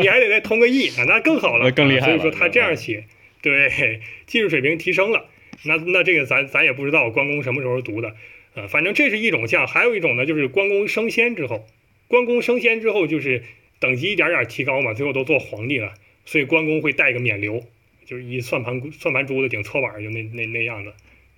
[0.00, 3.04] 你还得再通个易啊，那更好了， 更厉害了所以说他这样写，
[3.42, 5.26] 对，技术水平提升了。
[5.64, 8.14] 那那这个咱咱也不知道关公什么时候读的，
[8.54, 11.66] 呃，反正这是一种像，还有一种呢，就是关公升仙之后，
[12.08, 13.42] 关公升仙之后就是
[13.78, 17.64] 等级一点点提高嘛，最后都做皇帝了，所以关公会带个冕旒，
[18.04, 20.90] 就是一算盘算盘珠子顶搓板，就那那那样子，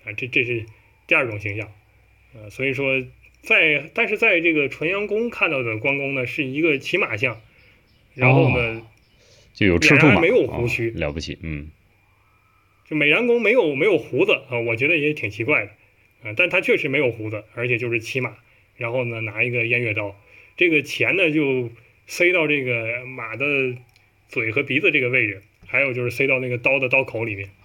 [0.04, 0.66] 啊，这这是
[1.07, 1.72] 第二种形象，
[2.35, 3.04] 呃，所以说
[3.42, 7.40] 在但是在这个纯阳宫看到的关公呢，是一个骑马像，
[8.14, 8.83] 然后呢。
[9.54, 10.90] 就有赤兔马，没有胡须。
[10.90, 11.68] 哦了不起，嗯，
[12.88, 15.72] 就美髯公没有没有胡子啊，我觉得也挺奇怪的，
[16.22, 18.37] 啊，但他确实没有胡子，而且就是骑马，
[18.76, 20.16] 然后呢拿一个偃月刀，
[20.59, 21.71] 这个钱呢就
[22.07, 23.47] 塞到这个马的
[24.29, 27.49] 嘴和鼻子这个位置，还有就是塞到那个刀的刀口里面，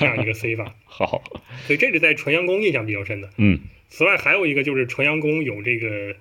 [0.00, 1.22] 这样一个塞法， 好，
[1.66, 3.30] 所以这是在纯阳宫印象比较深的。
[3.36, 6.14] 嗯此外还有一个就是纯阳宫有这个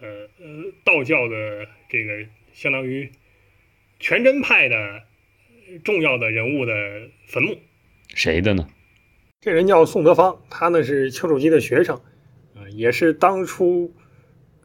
[0.00, 0.08] 呃
[0.40, 3.10] 呃道教的这个相当于
[4.00, 5.02] 全真派的
[5.84, 6.72] 重要的人物的
[7.26, 7.58] 坟墓。
[8.14, 8.68] 谁的呢？
[9.40, 12.00] 这人叫宋德芳，他呢是丘处机的学生，
[12.54, 13.92] 呃，也是当初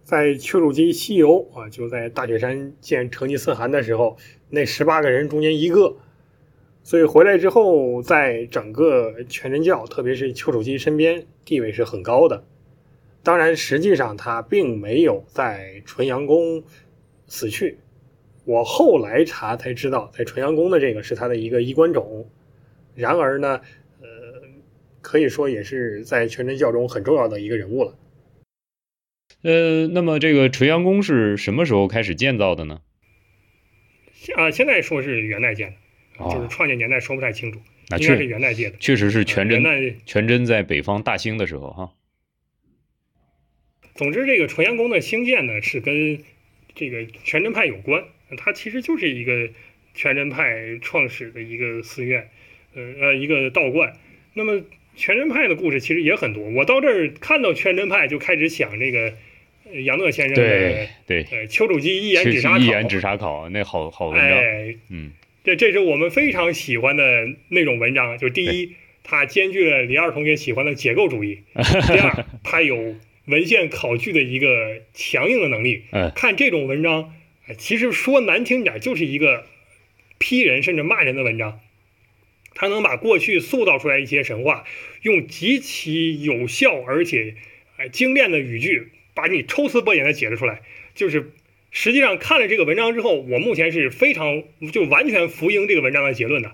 [0.03, 4.17] 在丘处机西游啊，就在大雪山见成吉思汗的时候，
[4.49, 5.95] 那十八个人中间一个。
[6.83, 12.43] 所以回来之后，在整个全真教，特别是丘处机身边，地位是很高的。
[13.23, 16.61] 当然，实际上他并没有在纯阳宫
[17.25, 17.77] 死去。
[18.43, 22.27] 我后来查才知道，在纯阳宫的这个是他的一个衣冠冢。
[22.93, 23.61] 然而呢，
[24.01, 24.07] 呃，
[25.01, 27.95] 可以说也是在全真教中很重要的一个人物了。
[29.43, 32.81] 呃，那么这个纯阳宫是什么时候开始建造的呢？
[34.35, 35.75] 啊，现在说是元代建的，
[36.17, 38.77] 哦就是创建年代说不太清楚，那应该是元代建的。
[38.79, 39.61] 确实是全真
[40.05, 41.91] 全真在北方大兴的时候哈。
[43.95, 46.23] 总之，这个纯阳宫的兴建呢，是跟
[46.73, 48.05] 这个全真派有关。
[48.37, 49.49] 它其实就是一个
[49.93, 52.29] 全真派创始的一个寺院，
[52.73, 53.93] 呃呃，一个道观。
[54.33, 54.63] 那么
[54.95, 56.43] 全真派的故事其实也很多。
[56.51, 59.13] 我到这儿看到全真派，就开始想这个呃
[59.81, 65.11] 杨乐先生的对对，呃丘处机一言确指杀考，一言指杀考那好好文章，哎，嗯
[65.43, 67.03] 这这是我们非常喜欢的
[67.49, 68.17] 那种文章。
[68.17, 71.39] 就第一，它兼具了李二同学喜欢的解构主义；
[71.87, 75.83] 第二， 它有文献考据的一个强硬的能力。
[75.91, 77.13] 嗯看这种文章，
[77.47, 79.45] 哎其实说难听点，就是一个
[80.17, 81.59] 批人甚至骂人的文章。
[82.55, 84.63] 他能把过去塑造出来一些神话，
[85.01, 87.35] 用极其有效而且
[87.77, 90.61] 哎精炼的语句，把你抽丝剥茧的解释出来。
[90.95, 91.31] 就是
[91.71, 96.53] 实际上看了这个文章之后，我目前是非常就完全服膺这个文章的结论的，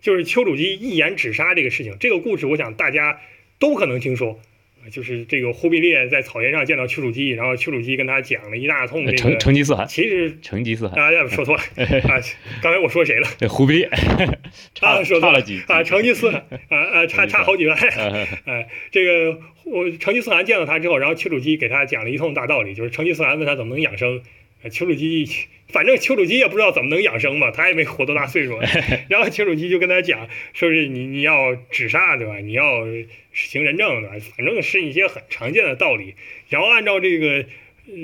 [0.00, 1.96] 就是丘处机一眼指杀这个事情。
[1.98, 3.20] 这个故事，我想大家
[3.58, 4.40] 都可能听说。
[4.82, 11.62] 啊就是这个忽必烈在草原上见到丘处机，然后丘处机跟他讲了一大通这成个，成吉思汗，其实成吉思汗，啊，要不说错了
[12.08, 12.20] 啊，
[12.62, 13.28] 刚才我说谁了？
[13.38, 13.90] 对 忽必烈，
[14.74, 17.76] 差啊，说错了差了几啊，成吉思汗啊啊，差差好几万。
[17.78, 24.22] 呃哎，这个我成吉思汗见到他之后，然后丘处机给他讲了一通大道理，就是成吉思汗问他怎么能养生，呃
[24.68, 25.28] 丘处机
[25.70, 28.58] 反正丘处机也不知道怎么能养生嘛，他也没活多大岁数，
[29.08, 32.38] 然后丘处机就跟他讲，说是你你要止杀对吧？
[32.38, 32.84] 你要
[33.32, 34.16] 行仁政对吧？
[34.36, 36.14] 反正是一些很常见的道理，
[36.48, 37.46] 然后按照这个
[37.86, 37.94] 呃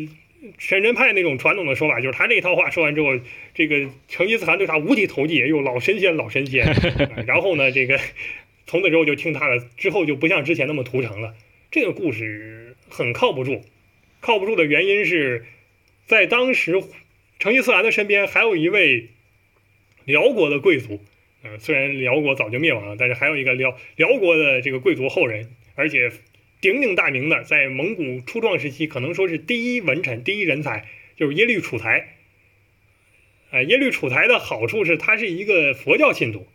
[0.58, 3.18] 全真派那种传统的说法，就是他这套话说完之后，
[3.52, 6.74] 这个成吉思汗对他五体投地，哎呦老神仙老神仙，啊
[7.26, 7.98] 然后呢这个
[8.68, 11.34] 从此之后就听他的，之后就不像之前那么屠城了。
[11.72, 13.64] 这个故事很靠不住，
[14.20, 15.44] 靠不住的原因是
[16.06, 16.82] 在当时
[17.38, 19.08] 成吉思汗的身边还有一位
[20.04, 21.00] 辽国的贵族，
[21.42, 26.12] 呃，虽然辽国早就灭亡了，但是还有一个辽辽国的这个贵族后人，而且
[26.60, 32.14] 鼎鼎大名的，在蒙古初创时期可能说是第一文臣、第一人才，就是耶律楚材。
[33.50, 36.46] 呃，耶律楚材的好处是他是一个佛教信徒，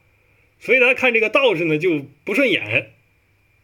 [0.59, 2.91] 所以他看这个道士呢就不顺眼，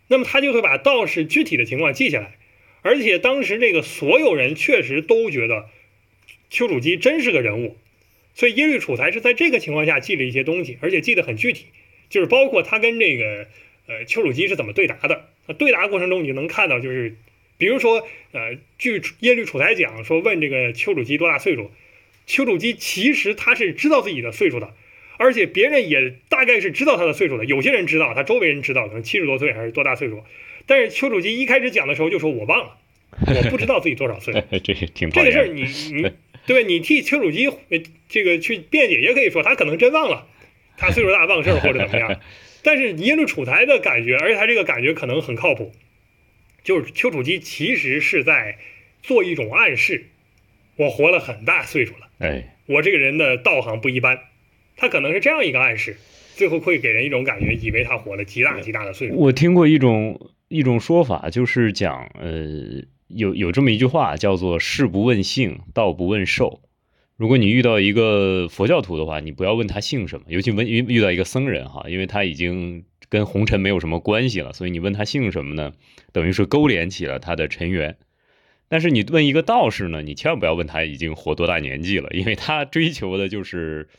[0.07, 2.37] 那么他就会把道士具体的情况记下来，
[2.81, 5.69] 而且当时这个所有人确实都觉得
[6.49, 7.77] 丘处机真是个人物，
[8.33, 11.65] 所以耶律楚材是在这个情况下记了一些东西，而且记得很具体，
[12.09, 13.47] 就是包括他跟这个
[13.87, 15.29] 呃丘处机是怎么对答的。
[15.47, 17.15] 那对答过程中，你就能看到，就是
[17.57, 21.71] 比如说呃，据耶律楚材讲说，问这个丘处机多大岁数，
[22.25, 24.73] 丘处机其实他是知道自己的岁数的，
[25.17, 30.23] 而且别人也大概是知道他的岁数的，有些人知道，他周围人知道，可能七十多岁还是多大岁数，
[30.65, 32.77] 但是丘处机一开始讲的时候就说我忘了，
[33.25, 34.33] 我不知道自己多少岁。
[34.63, 35.61] 这挺这个事儿你
[35.93, 36.11] 你
[36.47, 36.67] 对吧？
[36.67, 40.25] 你替丘处机呃这个去辩解也可以说他可能真忘了，
[40.77, 42.19] 他岁数大忘事儿或者怎么样。
[42.63, 45.71] 但是耶律楚材的感觉，而且他这个感觉可能很靠谱，
[46.63, 48.57] 就是丘处机其实是在
[49.03, 50.07] 做一种暗示：
[50.75, 54.19] 我活了很大岁数了，哎，我这个人的道行不一般。
[54.75, 55.97] 他可能是这样一个暗示，
[56.35, 59.15] 最后会给人一种感觉，以为他活了极大极大的岁数。
[59.15, 66.61] 我听过一种一种说法，就是讲，呃，有有这么一句话叫做“事不问姓，道不问寿”。
[67.17, 75.73] 如果你遇到一个佛教徒的话，你不要问他姓什么，尤其问遇遇到一个僧人哈，因为他已经跟红尘没有什么关系了，所以你问他姓什么呢，
[76.11, 77.97] 等于是勾连起了他的尘缘。
[78.69, 83.89] 但是你问一个道士呢，你千万不要问他已经活多大年纪了，因为他追求的就是。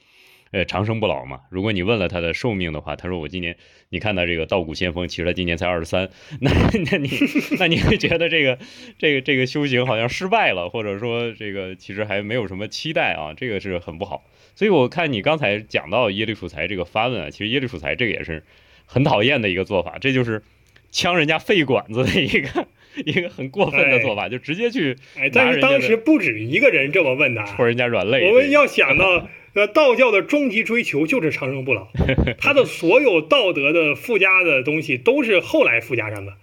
[0.51, 1.41] 呃，长生不老嘛。
[1.51, 3.57] 如果你问了他的寿命的话，他说我今年，
[3.91, 6.09] 你看他这个道骨仙风，其实他今年才二十三。
[6.41, 6.51] 那
[6.91, 7.11] 那你
[7.61, 8.59] 那你会觉得这个
[8.99, 14.25] 这个这个修行好像失败了，或者说这个其实还没有什么期待啊，这个是很不好。
[14.55, 18.43] 所以我看你刚才讲到耶律楚材这个发问啊，其实耶律楚材这个也是
[18.87, 20.43] 很讨厌的一个做法，这就是
[20.91, 22.67] 呛人家肺管子的一个
[23.05, 24.97] 一个很过分的做法，就直接去。
[25.17, 28.29] 哎，但是当时不止一个人这么问他，戳人家软肋。
[28.29, 29.29] 我们要想到。
[29.55, 31.89] 那道教的终极追求就是长生不老，
[32.39, 36.35] 他的所有道德的附加的东西都是后来附加上的。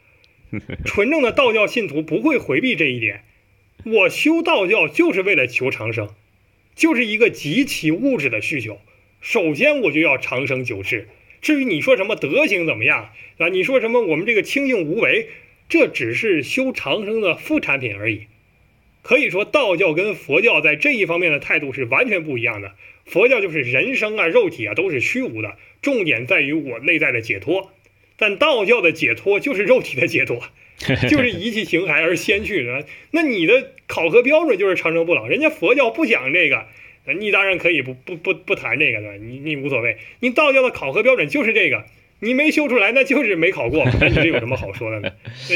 [0.86, 3.24] 纯正的道教信徒不会回避这一点。
[3.86, 6.10] 我修道教就是为了求长生，
[6.76, 8.80] 就是一个极其物质的需求。
[9.22, 11.08] 首先我就要长生久世。
[11.42, 13.50] 至于你说什么德行怎么样啊？
[13.50, 15.28] 你说什么我们这个清净无为，
[15.70, 18.28] 这只是修长生的副产品而已。
[19.04, 22.74] 可以说道教跟佛教在这一方面的态度是完全不一样的。
[23.06, 27.72] 佛教就是人生啊、肉体啊都是虚无的，重点在于我内在的解脱。
[28.18, 30.42] 但道教的解脱就是肉体的解脱，
[31.10, 32.86] 就是遗弃形骸而先去的。
[33.12, 36.66] 那你的考核标准就是长生不老，人家佛教不讲这个，
[37.20, 39.18] 你当然可以不不不不谈这个了？
[39.18, 39.98] 你你无所谓。
[40.22, 41.86] 你道教的考核标准就是这个，
[42.20, 45.12] 你没修出来那就是没考过， 那你这有什么好说的呢？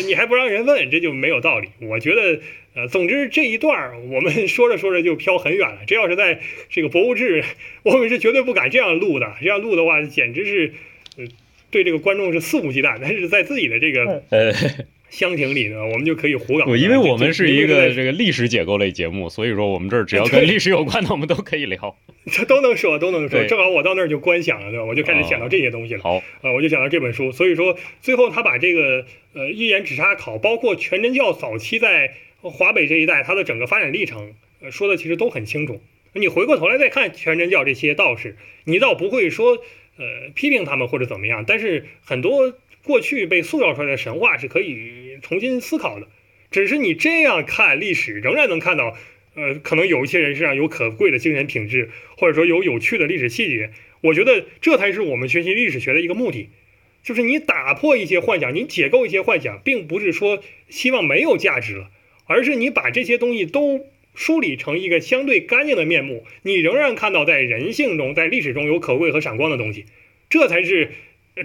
[0.05, 1.69] 你还不让人问，这就没有道理。
[1.81, 2.39] 我觉得。
[2.75, 5.79] 呃，总之这一段儿我们说着说着就飘很远了。
[5.87, 7.43] 这要是在这个博物志，
[7.81, 9.33] 我们是绝对不敢这样录的。
[9.41, 10.73] 这样录的话，简直是
[11.17, 11.25] 呃
[11.71, 12.99] 对这个观众是肆无忌惮。
[13.01, 14.53] 但是在自己的这个呃
[15.09, 16.75] 乡亭里呢，我们就可以胡搞。
[16.75, 21.97] 因为我们是一个这个历史解构类节目，所以说我们这儿只要跟历史有关的，我们都可以聊。
[22.31, 23.43] 这都能说，都能说。
[23.45, 24.85] 正好我到那儿就观想了，对吧？
[24.85, 26.01] 我就开始想到这些东西了。
[26.01, 27.31] 好，呃，我就想到这本书。
[27.31, 32.13] 所以说，最后他把这个呃一言只差考，包括全真教早期在。
[32.41, 35.81] 华北这一带，它的整个发展历程，呃，说的其实都很清楚。
[36.13, 39.57] 你回过头来再看全真教这些道士，你倒不会说，
[39.97, 41.43] 呃，批评他们或者怎么样。
[41.45, 46.07] 但是很多过去被塑造出来的神话是可以重新思考的。
[46.51, 48.97] 只是你这样看历史，仍然能看到，
[49.35, 53.71] 呃，可能有一些人身上有可贵的精神品质，或者说有有趣的历史细节。
[54.01, 56.49] 我觉得这才是我们学习历史学的一个目的，
[57.03, 61.89] 就是你打破一些幻想，你解构一些幻想，并不是说希望没有价值了。
[62.25, 69.85] 而是你把这些东西都梳理成一个相对干净的面目，你仍然看到在人性中、在历史中有可贵和闪光的东西，
[70.29, 70.91] 这才是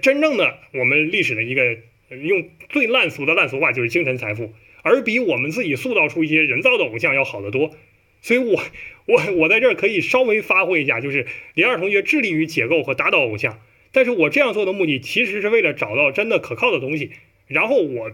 [0.01, 1.79] 真正的我们历史的一个
[2.17, 4.53] 用最烂俗的烂俗话就是精神财富，
[4.83, 7.75] 而比我们自己塑造出一些人造的偶像要好得多。
[8.21, 8.63] 所以，我
[9.05, 13.61] 我我在这儿可以稍微发挥一下，就是李二同学致力于解构和打倒偶像，
[13.93, 17.11] 但是我这样做的目的其实是为了找到真的可靠的东西，
[17.47, 18.13] 然后我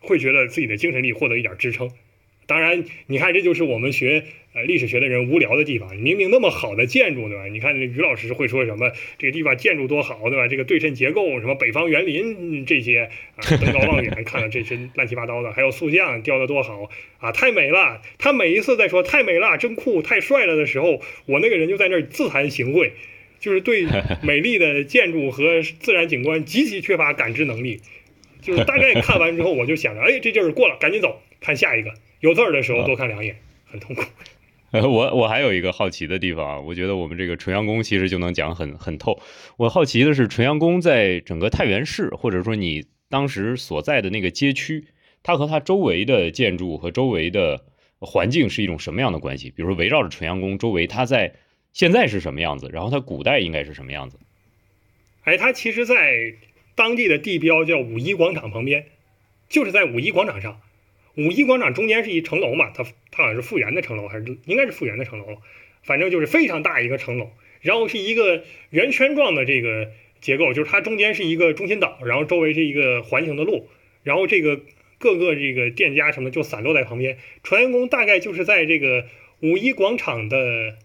[0.00, 1.92] 会觉得自己的精神力获得一点支撑。
[2.46, 5.96] 当然，你看，这就是我们学呃历史学的人无聊的地方。
[5.96, 7.46] 明明那么好的建筑，对吧？
[7.46, 8.92] 你看这于老师会说什么？
[9.18, 10.48] 这个地方建筑多好，对吧？
[10.48, 18.02] 这个对称结构，什么北方园林这些啊，登高望远看了这些乱七八糟的，还有塑像雕的多好啊，太美了。
[18.18, 22.90] 他每一次在说太美了、真酷、太帅了的时候，我那个人就在那儿自惭形秽，
[23.40, 23.86] 就是对
[24.22, 27.80] 美丽的建筑和自然景观极其缺乏感知能力。
[28.42, 31.94] 就是大概看完之后，我就想着，哎，这劲儿过了，赶紧走，看下一个。
[32.18, 33.36] 有字儿的时候多看两眼，
[33.70, 34.02] 很痛苦。
[34.72, 39.20] 呃，我我还有一个好奇的地方啊，我觉得我们这个纯阳宫其实就能讲很很透。
[39.58, 44.86] 我好奇的是，纯阳宫在整个太原市，或者说你当时所在的那个街区，
[45.22, 47.66] 它和它周围的建筑和周围的
[47.98, 49.50] 环境是一种什么样的关系？
[49.50, 51.34] 比如说围绕着纯阳宫周围，它在
[51.74, 52.70] 现在是什么样子？
[52.72, 54.18] 然后它古代应该是什么样子？
[55.24, 56.32] 哎，它其实，在
[56.74, 58.86] 当地的地标叫五一广场旁边，
[59.50, 60.62] 就是在五一广场上。
[61.14, 65.38] 五一广场中间是一城楼嘛，它它好像是复原的城楼，还是应该是复原的城楼，
[65.82, 69.90] 反正就是非常大一个城楼，然后是一个圆圈状的这个
[70.20, 73.68] 结构，就是它中间是一个中心岛，然后周围是一个环形的路，
[74.02, 74.60] 然后这个
[74.98, 77.18] 各个这个店家什么就散落在旁边。
[77.42, 79.06] 船员工大概就是在这个
[79.40, 80.76] 五一广场的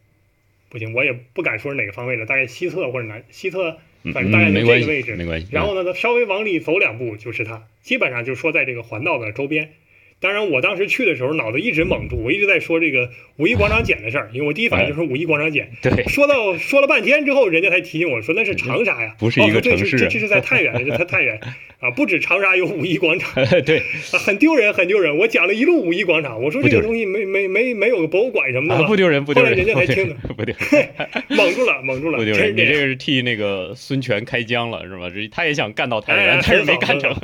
[0.70, 5.16] 不行，我也不敢说是哪个方位了，大概西侧或者南西侧，嗯反正大概没关系就这个位置。
[5.16, 5.48] 没关系。
[5.52, 9.72] 然后呢，他稍微往里走两步就是它，基本上就说在这个环道的周边。
[10.20, 15.70] 当然，我当时去的时候脑子一直蒙住，我一直在说这个五一广场检的事儿，因为我第一反应就是五一广场检。
[15.82, 21.40] 对，说到说了半天之后，人家才提醒我说那是长沙呀，不是一个城市这这是在太原，这太太原
[21.80, 23.78] 啊，不止长沙有五一广场， 对
[24.12, 25.16] 啊，很丢人，很丢人。
[25.16, 30.90] 我讲了一路五一广场，我说这个东西没没没没有个博物馆什么的啊，不丢人，不丢人，后来人家才听的， 不丢人，
[31.30, 32.52] 蒙住了，蒙住了，不丢人。
[32.54, 35.12] 你这个是替那个孙权开疆了，是吧？
[35.14, 37.16] 这他也想干到太哎原，但是没干成。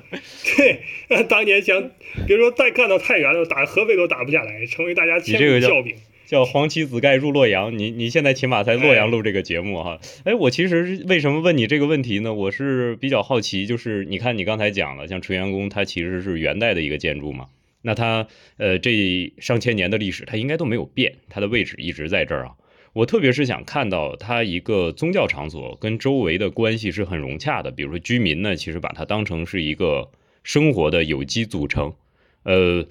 [0.55, 0.79] 对，
[1.09, 1.81] 呃当年想，
[2.27, 5.95] 比如说再干到太原了，打合肥都打不下来，成为大家千古笑柄。
[6.25, 9.97] 叫黄旗子盖入洛阳，你你现在起码在洛阳录这个节目哈。
[10.25, 12.33] 哎，我其实为什么问你这个问题呢？
[12.33, 17.47] 我是比较好奇，就是你看你刚才讲了，像纯元宫，它其实是元代的一个建筑嘛，
[17.83, 18.27] 那它
[18.57, 22.51] 呃这上千年的历史，它应该都没有变，它的位置一直在这儿啊。
[22.91, 30.09] 我特别是想看到它一个宗教场所跟周围的关系是很融洽的，比如说居民呢，其实把它当成是一个
[30.43, 31.93] 生活的有机组成。
[32.43, 32.85] 呃，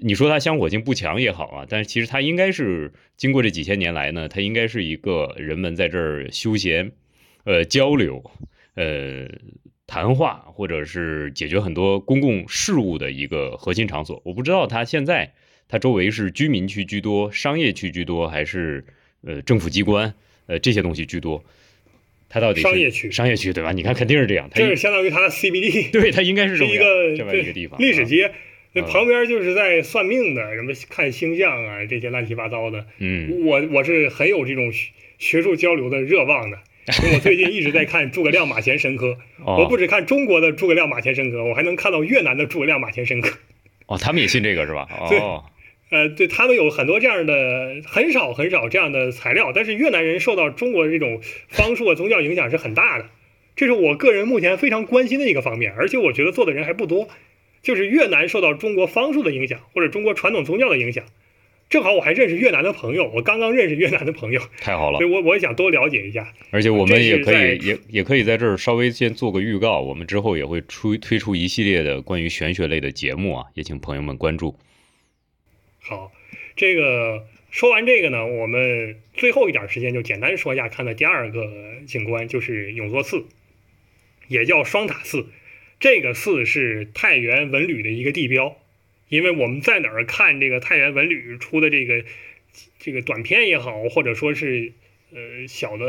[0.00, 6.92] 你说它香火性不强也好啊，但是其实它应该是经过这几千年来呢，它应该是一个人们在这儿休闲、
[7.44, 8.22] 呃交流、
[8.74, 9.26] 呃
[9.86, 14.20] 谈话，或者是解决很多公共事务的一个核心场所。
[14.26, 15.32] 我不知道它现在
[15.68, 18.84] 它周围是居民区居多、商业区居多，还是
[19.22, 20.12] 呃政府机关
[20.46, 21.42] 呃这些东西居多。
[22.28, 23.72] 它到底是商业区商业区对吧？
[23.72, 28.30] 你看肯定是这样，它这是相当于它的 CBD，对它应该是这么一个这么一个地方，啊历史街。
[28.72, 32.86] 那嗯旁边就是在算命的，什么看星象啊，这些乱七八糟的。
[32.98, 36.58] 嗯我我是很有这种学学术交流的热望的，
[37.02, 39.18] 因为我最近一直在看诸葛亮马前神科。
[39.44, 43.38] 哦我不只看中国的诸葛亮马前神科，我还能看到越南的诸葛亮马前神科。
[43.86, 44.86] 哦，他们也信这个是吧？
[45.08, 45.44] 对哦，
[45.90, 53.06] 呃，对他们有很多这样的很少很少这样的材料，但是越南人受到中国这种方术啊宗教影响是很大的，
[53.56, 57.08] 这是我个人目前非常关心的一个方面，而且我觉得做的人还不多。
[57.62, 61.04] 就是越南受到中国方术的影响，或者中国传统宗教的影响，
[61.68, 65.10] 正好我还认识越南的朋友，我刚刚认识越南的朋友，太好了所以！
[65.10, 66.32] 我我也想多了解一下。
[66.50, 74.56] 而且我们也可以也也可以在这儿稍微先做个预告，我们之后也会出推出一系列的关于玄学类的节目啊，也请朋友们关注。
[75.80, 76.10] 好，
[76.56, 81.50] 这个说完这个呢，我们最后一点时间就简单说一下看的第二个
[81.86, 83.26] 景观，就是永作寺，
[84.28, 85.26] 也叫双塔寺。
[85.80, 88.56] 这个寺是太原文旅的一个地标，
[89.08, 92.04] 因为我们在哪儿看这个太原文旅出的这个
[92.78, 94.72] 这个短片也好，或者说是
[95.12, 95.86] 呃小的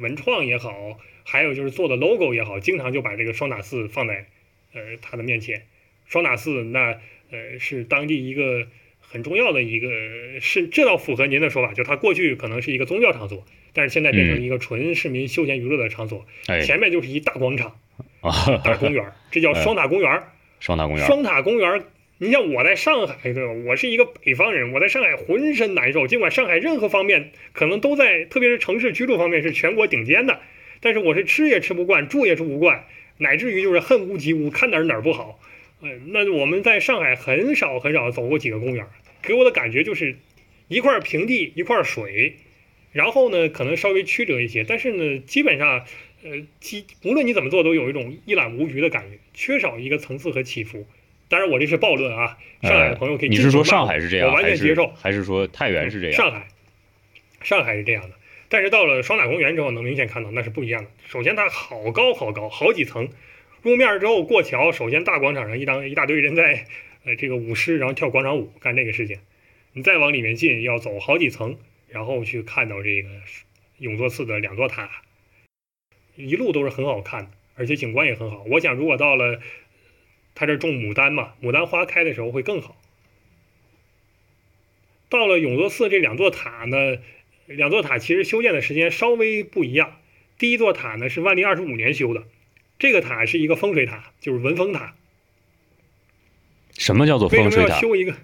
[0.00, 4.26] 文创也好，还有就是做的 logo 也好，经常就把这个双塔寺放在
[4.72, 5.62] 呃它的面前。
[6.06, 6.98] 双塔寺那
[7.30, 8.66] 呃是当地一个
[8.98, 16.26] 很重要的一个是，这倒符合您的说法，就它过去可能是一个宗教场所，但是现在变成一个纯市民休闲娱乐的场所。
[16.48, 17.78] 哎前面就是一大广场、
[18.20, 18.30] 啊，
[18.64, 20.32] 大公园儿，这叫双塔公园儿。
[20.60, 21.84] 双塔公园，双塔公园儿，
[22.18, 23.52] 你像我在上海，对吧？
[23.66, 26.06] 我是一个北方人，我在上海浑身难受。
[26.06, 30.38] 尽管上海任何方面可能都在，特别是城市居住方面是全国顶尖的，
[30.80, 32.84] 但是我是吃也吃不惯，住也住不惯，
[33.16, 35.40] 乃至于就是恨屋及乌，看哪儿哪儿不好。
[35.80, 38.90] 呃，那我们在上海很少很少走过几个公园儿，
[39.22, 40.18] 给我的感觉就是
[40.68, 42.36] 一块平地，一块水，
[42.92, 45.86] 然后呢可能稍微曲折一些，但是呢基本上。
[46.22, 50.86] 呃，其无论你怎么做，都有一种一览无余的感觉，缺少一个层次和起伏。
[51.28, 56.16] 当然，我这是暴论啊，上海的朋友可以、呃你是说上海是这样，我完全接受，还是说太原是这样？
[56.16, 56.48] 上海，
[57.42, 58.16] 上海是这样的，
[58.48, 60.90] 但是到了双塔公园之后，能明显看到那是不一样的。
[61.06, 63.08] 首先，它好高好高，好几层，
[63.62, 66.66] 入面之后过桥，首先大广场上一当一大堆人在
[67.04, 69.18] 呃这个舞狮，然后跳广场舞，干这个事情。
[69.72, 71.56] 你再往里面进，要走好几层，
[71.88, 73.08] 然后去看到这个
[73.78, 74.90] 永作寺的两座塔。
[76.26, 78.44] 一路都是很好看的，而且景观也很好。
[78.44, 79.40] 我想，如果到了
[80.34, 82.76] 他这种牡丹嘛，牡丹花开的时候会更好。
[85.08, 86.98] 到了永乐寺这两座塔呢，
[87.46, 89.98] 两座塔其实修建的时间稍微不一样。
[90.38, 92.24] 第一座塔呢是万历二十五年修的，
[92.78, 94.94] 这个塔是一个风水塔，就是文峰塔。
[96.78, 97.74] 什么叫做为什么风水塔？
[97.74, 98.14] 要修一个？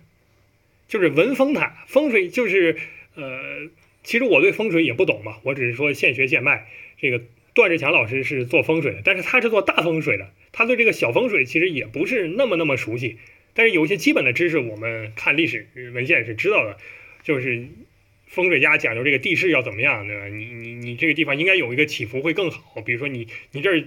[0.88, 2.78] 就是文峰塔，风水就是
[3.16, 3.68] 呃，
[4.04, 6.68] 其实我对风水也不懂嘛，我只是说现学现卖。
[6.98, 7.20] 这个
[7.56, 13.16] 段志强老师是做风水的，但是他是做大风水的，他对这个小风水其实也不是那么那么熟悉。
[13.54, 16.76] 但是有一些基本的知识，我们看历史文献是知道的，
[17.24, 17.66] 就是
[18.26, 20.28] 风水家讲究这个地势要怎么样，对吧？
[20.28, 23.84] 你你你这个地方应该有一个起伏会更好，比如说你你这儿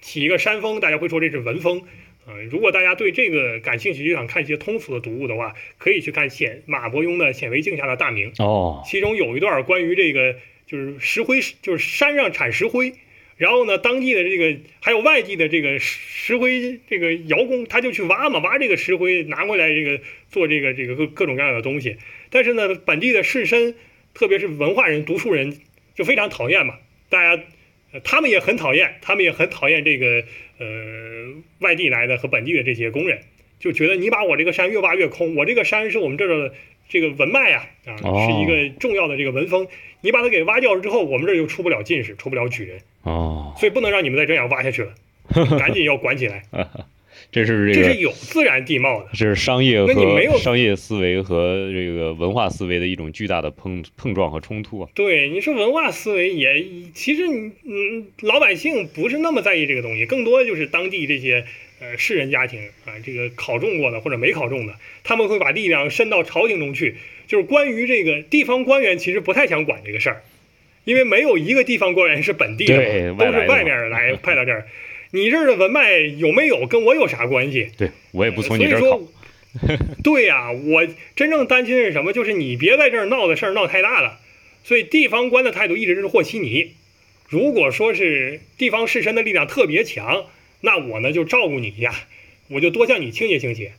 [0.00, 1.82] 起一个山峰，大家会说这是文峰。
[2.26, 12.94] 呃，如果大家对这个感兴趣，就想看一些通俗的读物的话，可以去看显马伯庸的《显微镜下的大明》，哦，其中有一段关于这个就是石灰，就是山上产石灰，
[13.40, 21.96] 然后呢，当地的这个还有外地的这个石灰这个窑工，他就去挖嘛，挖这个石灰拿回来这个做这个这个各各种各样的东西。
[22.28, 23.74] 但是呢，本地的士绅，
[24.12, 25.56] 特别是文化人、读书人，
[25.94, 26.76] 就非常讨厌嘛，
[27.08, 27.42] 大家。
[28.04, 30.22] 他们也很讨厌，他们也很讨厌这个
[30.60, 33.18] 呃外地来的和本地的这些工人，
[33.58, 36.54] 就觉得你把我这个山越挖越空，我这个山是我们这儿的
[36.88, 39.66] 这个文脉啊啊，是一个重要的这个文风，
[40.02, 44.92] 你把它给挖掉了之后，我们这儿就出不了进士，出不了举人哦，所以不能让你们再这样挖下去了，
[45.58, 46.44] 赶紧要管起来。
[47.30, 54.88] 这是这是有自然地貌的，这是商业和商业思维和这个文化思维的一种巨大的碰碰撞和冲突啊。
[54.94, 61.44] 对，你说文化思维也其实你嗯，老百姓不是那么在意这个东西，更多的就是当地这些
[61.80, 64.74] 呃士人家庭啊，这个考中过的或者没考中的，
[65.04, 66.96] 他们会把力量伸到朝廷中去。
[67.28, 70.22] 就是关于这个地方官员，其实不太想管这个事儿，
[70.84, 72.76] 因为没有一个地方官员是本地的，
[73.14, 74.66] 都是外面来派到这儿。
[75.12, 77.70] 你这儿的文脉有没有跟我有啥关系？
[77.76, 79.00] 对我也不从你这儿考。
[80.04, 82.12] 对呀，我真正担心的是什么？
[82.12, 84.20] 就是你别在这儿闹的事儿闹太大了。
[84.62, 86.74] 所以地方官的态度一直是和稀泥。
[87.28, 90.26] 如果说是地方士绅的力量特别强，
[90.60, 91.92] 那我呢就照顾你一下，
[92.48, 93.72] 我就多向你倾斜倾斜。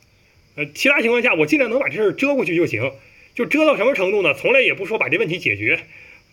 [0.58, 2.92] 呃，其他情况下我尽量能把这事儿遮过去就行。
[3.34, 4.34] 就遮到什么程度呢？
[4.34, 5.80] 从来也不说把这问题解决，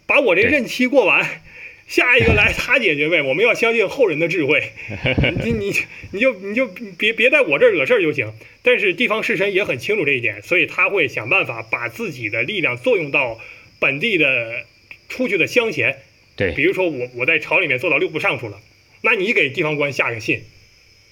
[0.09, 1.43] 把我这任期过完。
[1.87, 4.73] 下一个来他解决呗，我们要相信后人的智慧。
[5.45, 5.73] 你你
[6.13, 6.67] 你就你就
[6.99, 8.33] 别别在我这儿惹事儿就行。
[8.63, 13.39] 但是地方士绅也很清楚这一点，所以他会想办法把自己的力量作用到
[13.79, 14.65] 本地的
[15.09, 15.97] 出去的乡贤。
[16.37, 18.61] 对，比如说我我在朝里面做到六部尚书了，
[19.03, 20.43] 那你给地方官下个信，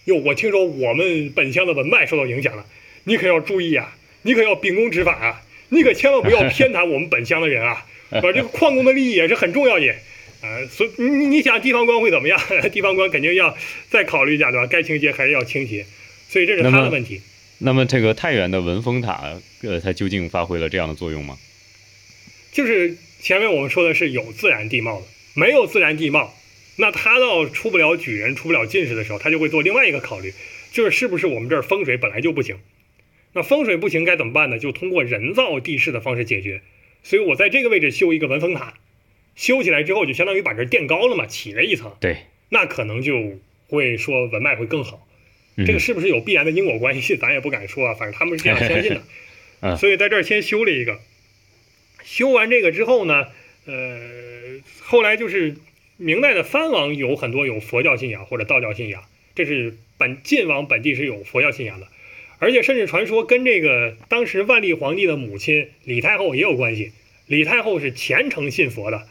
[0.05, 2.67] 哟，我听说我们本乡的文脉受到影响了，
[3.05, 7.87] 你可要注意啊，你可要秉公执法啊，你可千万不要偏袒我们本乡的人啊，
[8.23, 9.95] 把这个矿工的利益也是很重要的。
[10.43, 12.39] 呃，所你你想地方官会怎么样？
[12.71, 13.57] 地方官肯定要
[13.91, 14.67] 再考虑一下，对吧？
[14.67, 15.87] 该倾斜还是要倾斜，
[16.29, 17.21] 所以这是他的问题。
[17.59, 21.39] 那么这个太原的文峰塔，呃，它究竟发挥了这样的作用吗？
[22.53, 26.37] 就是前面我们说的是有自然地貌的，没有自然地貌，
[26.77, 30.35] 那他到出不了举人、出不了进士的时候，他就会做另外一个考虑，
[30.71, 32.57] 就是是不是我们这儿风水本来就不行？
[33.33, 34.59] 那风水不行该怎么办呢？
[34.59, 36.61] 就通过人造地势的方式解决。
[37.07, 38.75] 所以我在这个位置修一个文峰塔。
[39.37, 41.95] 修起来之后，就相当于把这垫高了嘛，起了一层。
[42.01, 43.39] 对，那可能就
[43.69, 45.07] 会说文脉会更好。
[45.59, 47.93] 这个是不是有必然的因果关系，咱也不敢说啊。
[47.93, 48.95] 反正他们是这样相信
[49.61, 49.77] 的。
[49.77, 50.99] 所以在这儿先修了一个。
[52.03, 53.27] 修完这个之后呢，
[53.67, 55.57] 呃，后来就是
[55.99, 59.05] 明代的藩王有很多有佛教信仰或者道教信仰，
[59.35, 61.89] 这是本晋王本地是有佛教信仰的，
[62.39, 66.93] 而且甚至传说跟这个当时万历皇帝的母亲李太后也有关系。
[67.26, 69.07] 李太后是虔诚信佛的。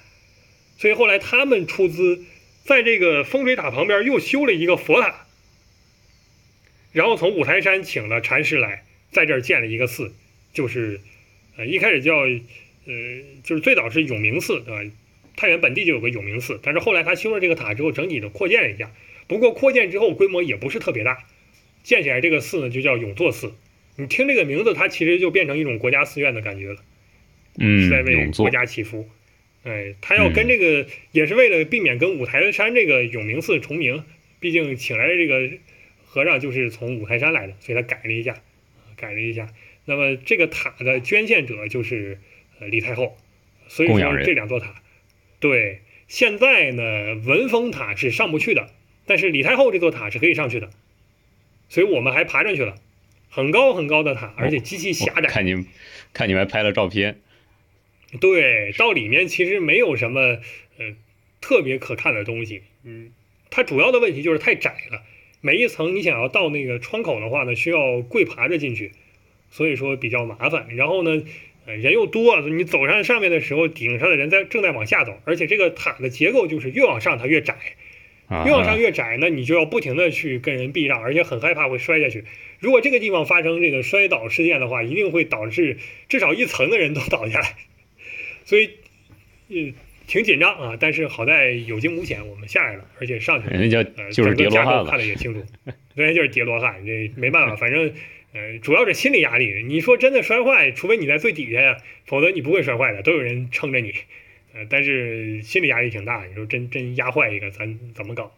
[0.77, 2.23] 所以后来他们出资，
[2.63, 5.25] 在这个风水塔旁边又修了一个佛塔，
[6.91, 10.13] 然后从五台山请了禅师来，在这儿建了一个寺，
[10.53, 10.99] 就是，
[11.57, 12.93] 呃，一开始叫，呃，
[13.43, 14.91] 就是最早是永明寺，对吧？
[15.37, 18.91] 太原本地就有个永明寺，但是后来他修了这个塔之后，整体的扩建了一下，
[19.27, 21.25] 不过扩建之后规模也不是特别大，
[21.85, 23.53] 建起来这个寺呢就叫永作寺。
[23.95, 26.83] 你听这个名字，它其实就变成一种国家寺院的感觉了，
[27.59, 29.07] 嗯，是在为国家祈福。
[29.63, 34.03] 哎，他要跟这个也是为了避免跟五台山这个永明寺重名，
[34.39, 35.57] 毕竟请来的这个
[36.03, 38.41] 和尚就是从五台山来的，所以他改了一下，
[38.97, 39.47] 改了一下。
[39.85, 42.19] 那么这个塔的捐献者就是
[42.59, 43.15] 呃李太后，
[43.67, 44.81] 所以说这两座塔，
[45.39, 48.69] 对，现在呢文峰塔是上不去的，
[49.05, 50.69] 但是李太后这座塔是可以上去的，
[51.75, 52.73] 所以我们还爬上去了，
[53.29, 55.27] 很高很高的塔，而且极其狭窄。
[55.27, 55.65] 看你，
[56.13, 57.19] 看你们还拍了照片。
[58.21, 60.21] 对，到里面其实没有什么
[60.79, 60.95] 呃
[61.41, 63.11] 特别可看的东西，嗯，
[63.49, 65.03] 它主要的问题就是太窄了，
[65.41, 68.93] 每一层你想要到那个窗口的话呢，需要跪爬着进去，
[69.51, 70.73] 所以说比较麻烦。
[70.77, 71.23] 然后呢，
[71.65, 77.57] 呃，人又多，你走上上面的时候，顶上的人在正在往下走，而且这个塔的结构就是越往上它越窄，
[78.45, 82.25] 越往上越窄，那你就要不停的去跟人避让，而且很害怕会摔下去。
[82.59, 85.77] 如果这个地方发生这个摔倒事件的话，一定会导致
[86.09, 87.55] 至少一层的人都倒下来。
[88.45, 88.71] 所以，
[89.49, 89.73] 嗯，
[90.07, 93.59] 挺紧张啊，但是好在有惊无险，我们下来了，而且上去了。
[93.59, 95.43] 人家叫就是叠罗汉看的也清楚，
[95.93, 97.93] 人家就是叠罗汉，这没办法，反正，
[98.33, 99.63] 呃，主要是心理压力。
[99.63, 103.93] 你说真的摔坏，除非你在最底下呀，否则你不会摔坏的，都有人撑着你。
[104.55, 106.25] 呃，但是心理压力挺大。
[106.25, 108.35] 你说真真压坏一个，咱怎么搞？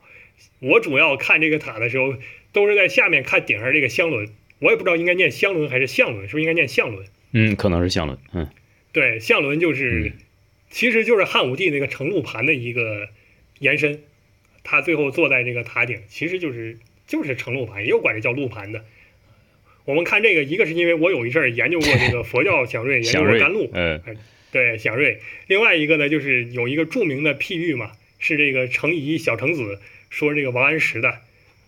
[0.60, 2.16] 我主要看这个塔的时候，
[2.52, 4.28] 都是在下面看顶上这个香轮，
[4.60, 7.06] 我也不知道应该念香轮还是相轮，是不是应该念相轮？
[7.32, 8.50] 嗯，可能是相轮，嗯。
[8.92, 10.14] 对，相轮就是
[10.70, 13.10] 其实就是汉武帝那个承露盘的一个
[13.60, 14.02] 延伸。
[14.64, 18.84] 他最后坐在这个塔顶，其实就是就是承露盘，也有管这叫露盘的。
[19.86, 24.02] 我们看这个，一个是因为我有一阵儿研究过这个佛教祥瑞， 研究过甘露，嗯，
[24.52, 25.20] 对祥瑞。
[25.48, 29.80] 另外一个呢，就是有一个著名的譬喻嘛，是这个程颐小程子
[30.10, 31.20] 说这个王安石的，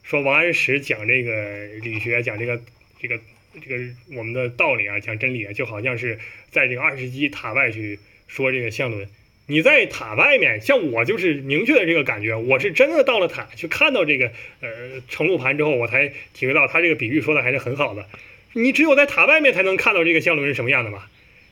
[0.04, 2.62] 说王安石讲这个理学，讲这个
[3.00, 3.20] 这个
[3.62, 3.84] 这个
[4.16, 6.20] 我们的道理啊，讲真理啊，就好像是
[6.52, 9.08] 在这个二十级塔外去说这个相轮。
[9.48, 18.06] 你在塔外面，像我就是明确的这个感觉，我是真的到了塔去看到这个呃承露盘之后，我才体会到他这个比喻说的还是很好的。
[18.54, 21.08] 你只有在塔外面才能看到这个相轮是什么样的嘛，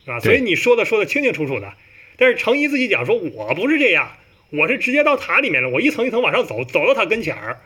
[0.07, 0.19] 是吧？
[0.21, 1.73] 所以你说的说的清清楚楚的。
[2.17, 4.13] 但是程颐自己讲说，我不是这样，
[4.49, 7.57] 我是直接到塔里面了，我一层一层往上走，走到他跟前儿，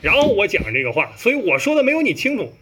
[0.00, 2.52] 然后我讲这个话，所以我说的没有你清楚。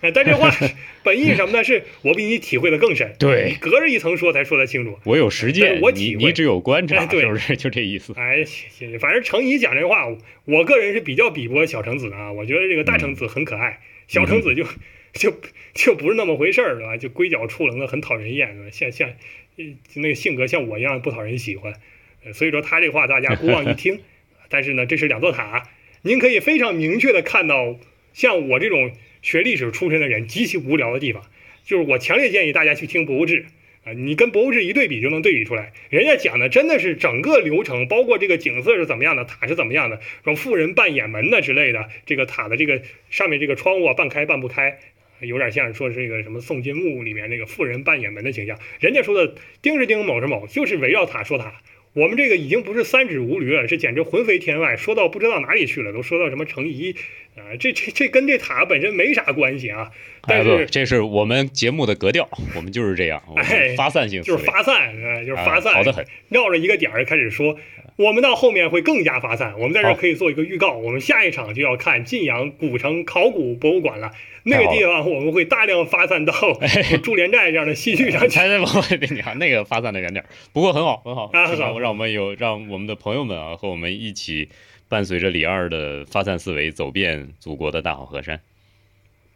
[0.00, 0.50] 哎，但这话
[1.04, 1.62] 本意什么呢？
[1.62, 3.14] 是我比你体会的更深。
[3.18, 4.98] 对，隔着一层说才说得清楚。
[5.04, 7.56] 我有实践，我体会，你只有观察，是不是？
[7.56, 8.12] 就这意思。
[8.16, 10.08] 哎，行行，反正程颐讲这话，
[10.44, 12.32] 我个人是比较比不过小程子的啊。
[12.32, 14.64] 我觉得这个大程子很可爱，小程子就
[15.12, 15.34] 就
[15.74, 16.96] 就不是那么回事儿，是吧？
[16.96, 19.12] 就龟脚触棱的，很讨人厌，像像
[19.94, 21.74] 那个性格像我一样不讨人喜欢。
[22.34, 24.00] 所以说他这话大家姑妄一听。
[24.48, 25.68] 但是呢，这是两座塔，
[26.02, 27.78] 您可以非常明确的看到，
[28.12, 28.92] 像我这种。
[29.22, 31.22] 学历史出身的人极其无聊的地方，
[31.62, 33.44] 就是我强烈建议大家去听《博物志》
[33.88, 44.80] 啊，你跟《博物志》一对比就能对比出来，人家讲的真的是整个流程，包括这个景色是怎么样的，塔是怎么样的，说富人半掩门的之类的，这个塔的这个上面这个窗户啊半开半不开，
[45.22, 51.62] 有点像说这个什么宋金木里面那个妇人半掩门的形象，人家说的丁是丁，卯是卯，就是围绕塔说塔。
[51.94, 56.96] 我们这个已经不是三指无驴了，这简直魂飞天外，说到不知道哪里去了，都说到什么程颐
[57.36, 59.90] 啊，这这这跟这塔本身没啥关系啊。
[60.26, 63.22] 但是这是我们节目的格调，我们就是这样，
[63.76, 64.96] 发散性就是发散，
[65.26, 66.02] 就是发散，好的很。
[66.30, 67.58] 绕着一个点儿开始说，
[67.96, 69.54] 我们到后面会更加发散。
[69.58, 74.10] 我们在这可以做一个预告，我们下一场就要看晋阳古城考古博物馆了。
[74.44, 76.32] 那个地方我们会大量发散到
[77.04, 78.40] 驻连寨这样的戏剧上去。
[78.40, 78.48] 哎，
[79.10, 84.48] 你看那个发散的远点儿，不过很好，很好，很 好，让我们有让我们的朋友们啊和我们一起
[84.88, 88.40] 伴随着李二的发散思维走遍祖国的大好河山。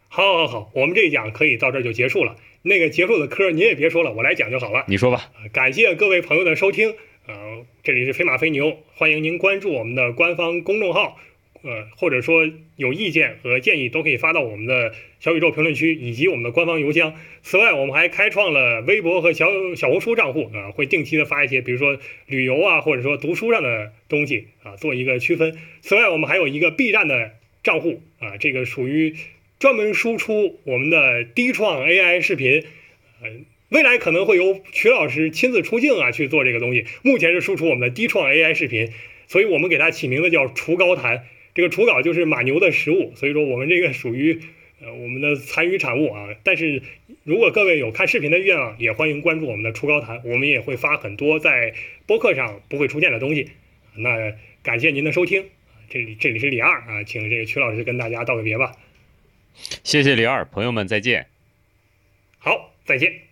[0.08, 2.34] 好，好，好，我们这一讲可以到这儿就结束了。
[2.62, 4.84] 那个结束的科您也别说了，我来讲就好了。
[4.88, 5.30] 你说吧。
[5.52, 6.96] 感谢各位朋友的收听，
[7.26, 11.18] 呃，这里是飞马飞牛，欢迎您关注我们的官方公众号。
[11.62, 17.14] 呃，或者说有意见和建议都可以发到我们的小宇宙评论区以及我们的官方邮箱。
[17.42, 25.58] 此外，我们还开创了微博和小小红书账户啊，会定期的发一些，比如说旅游啊，或者说读书上的东西啊，做一个区分。
[25.80, 27.32] 此外，我们还有一个 B 站的
[27.64, 29.16] 账户啊，这个属于
[29.58, 32.62] 专门输出我们的低创 AI 视频。
[33.20, 33.30] 呃，
[33.68, 36.86] 未来可能会由曲老师亲自出镜啊去做这个东西。
[37.02, 38.92] 目前是输出我们的低创 AI 视频，
[39.26, 41.26] 所以我们给它起名字叫“除高谈”。
[41.54, 44.40] 这个除稿就是马牛的食物，所以说我们这个属于
[44.80, 46.28] 呃我们的残余产物啊。
[46.44, 46.82] 但是
[47.24, 51.74] 如果各位有看视频的愿望，也欢迎关注我们的除高谈，我们也会发很多在
[52.06, 53.50] 播客上不会出现的东西。
[53.96, 55.46] 那感谢您的收听，
[55.88, 58.76] 这里这里是李二啊，请这个曲老师跟大家道个别吧。
[59.82, 61.26] 谢谢李二，朋友们再见。
[62.38, 63.25] 好，再见。